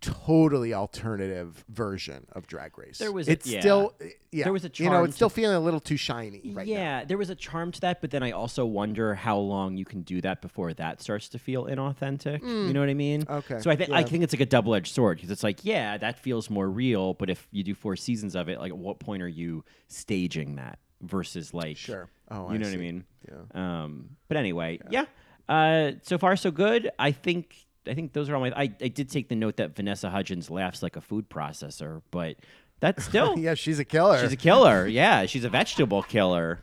[0.00, 2.98] totally alternative version of Drag Race.
[2.98, 3.60] There was a- it's yeah.
[3.60, 3.94] still,
[4.30, 6.72] yeah, There was a you know, it's still feeling a little too shiny right now.
[6.72, 9.84] yeah, there was a charm to that, but then I also wonder how long you
[9.84, 12.42] can do that before that starts to feel inauthentic.
[12.42, 13.24] You know what I mean?
[13.28, 15.64] Okay, So I think I think it's like a double edged sword because it's like,
[15.64, 18.78] yeah, that feels more real, but if you do four seasons of it, like at
[18.78, 22.08] what point are you staging that versus like, Sure.
[22.30, 22.74] Oh, you I know what.
[22.74, 23.04] I mean?
[23.28, 23.82] Yeah.
[23.82, 25.06] Um, but anyway, yeah.
[25.48, 26.90] Uh, so far so good.
[26.98, 28.52] I think I think those are all my.
[28.56, 32.36] I, I did take the note that Vanessa Hudgens laughs like a food processor, but
[32.80, 34.18] that's still yeah, she's a killer.
[34.20, 34.86] She's a killer.
[34.86, 36.60] Yeah, she's a vegetable killer.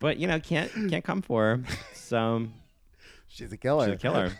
[0.00, 1.62] But you know, can't can't come for her.
[1.94, 2.46] So
[3.28, 3.86] she's a killer.
[3.86, 4.32] she's a killer.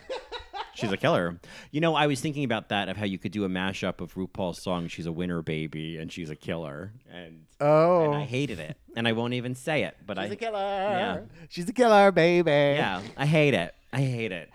[0.75, 1.39] She's a killer.
[1.71, 4.13] You know, I was thinking about that of how you could do a mashup of
[4.15, 8.25] RuPaul's song "She's a Winner Baby" and she's a killer, and Oh, and I oh.
[8.25, 9.95] hated it, and I won't even say it.
[10.05, 10.59] But she's I a killer.
[10.59, 11.19] Yeah.
[11.49, 12.51] She's a killer, baby.
[12.51, 13.73] yeah, I hate it.
[13.93, 14.49] I hate it.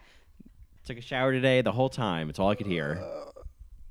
[0.91, 2.29] Took a shower today the whole time.
[2.31, 3.01] It's all I could hear.
[3.01, 3.31] Uh,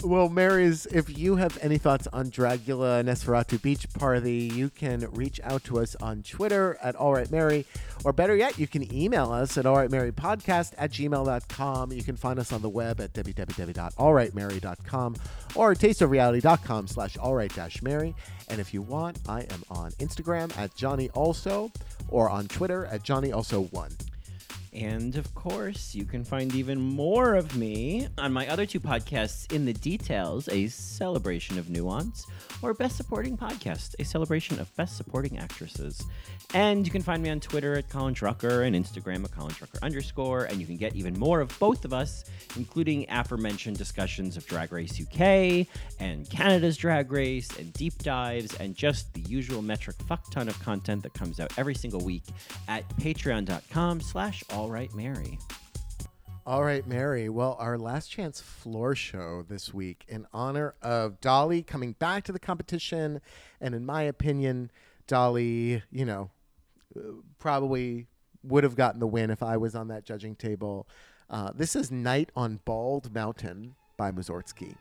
[0.03, 5.39] well, Marys, if you have any thoughts on Dragula Nosferatu Beach Party, you can reach
[5.45, 7.63] out to us on Twitter at AllRightMary,
[8.03, 11.93] or better yet, you can email us at allrightmarypodcast at gmail.com.
[11.93, 15.15] You can find us on the web at www.allrightmary.com
[15.55, 18.13] or tasteofreality.com slash allright-mary.
[18.49, 21.71] And if you want, I am on Instagram at Johnny Also
[22.09, 23.91] or on Twitter at Johnny Also One.
[24.73, 29.51] And of course, you can find even more of me on my other two podcasts,
[29.51, 32.27] In the Details, a celebration of nuance,
[32.61, 36.03] or Best Supporting Podcast, a celebration of Best Supporting Actresses.
[36.53, 39.81] And you can find me on Twitter at Colin Drucker and Instagram at Colin Drucker
[39.83, 40.45] underscore.
[40.45, 42.25] And you can get even more of both of us,
[42.55, 45.67] including aforementioned discussions of Drag Race UK
[45.99, 50.59] and Canada's Drag Race and deep dives and just the usual metric fuck ton of
[50.63, 52.23] content that comes out every single week
[52.67, 54.58] at patreon.com slash allrightmary.
[54.59, 55.39] All right, Mary.
[56.45, 57.29] All right, Mary.
[57.29, 62.33] Well, our last chance floor show this week in honor of Dahli coming back to
[62.33, 63.21] the competition.
[63.61, 64.69] And in my opinion,
[65.07, 66.29] Dahli, you know,
[67.39, 68.07] probably
[68.43, 70.89] would have gotten the win if I was on that judging table.
[71.29, 74.75] Uh, this is Night on Bald Mountain by Mussorgsky.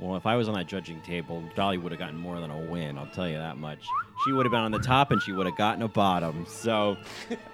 [0.00, 2.58] Well, if I was on that judging table, Dahli would have gotten more than a
[2.58, 2.98] win.
[2.98, 3.78] I'll tell you that much.
[4.24, 6.44] She would have been on the top, and she would have gotten a bottom.
[6.48, 6.96] So,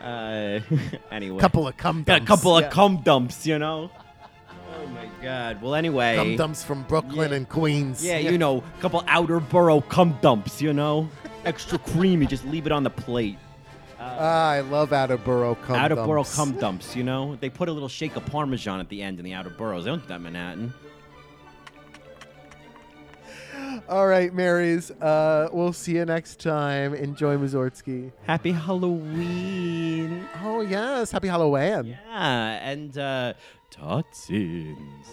[0.00, 0.60] uh,
[1.10, 2.28] anyway, Couple of cum got a dumps.
[2.28, 3.90] couple of cum dumps, you know.
[4.74, 5.60] Oh my God.
[5.60, 7.36] Well, anyway, cum dumps from Brooklyn Yeah.
[7.36, 8.02] and Queens.
[8.04, 11.08] Yeah, you know, a couple outer borough cum dumps, you know,
[11.44, 12.24] extra creamy.
[12.26, 13.36] Just leave it on the plate.
[14.02, 16.36] Ah, I love Attleboro cum outer borough dumps.
[16.36, 17.36] cum dumps, you know.
[17.38, 19.84] They put a little shake of parmesan at the end in the outer boroughs.
[19.84, 20.72] They don't do that in Manhattan.
[23.90, 24.92] All right, Marys.
[24.92, 26.94] Uh, we'll see you next time.
[26.94, 28.12] Enjoy Mussorgsky.
[28.22, 30.28] Happy Halloween.
[30.44, 31.86] Oh yes, happy Halloween.
[31.86, 33.32] Yeah, and uh
[33.68, 35.06] Totsins.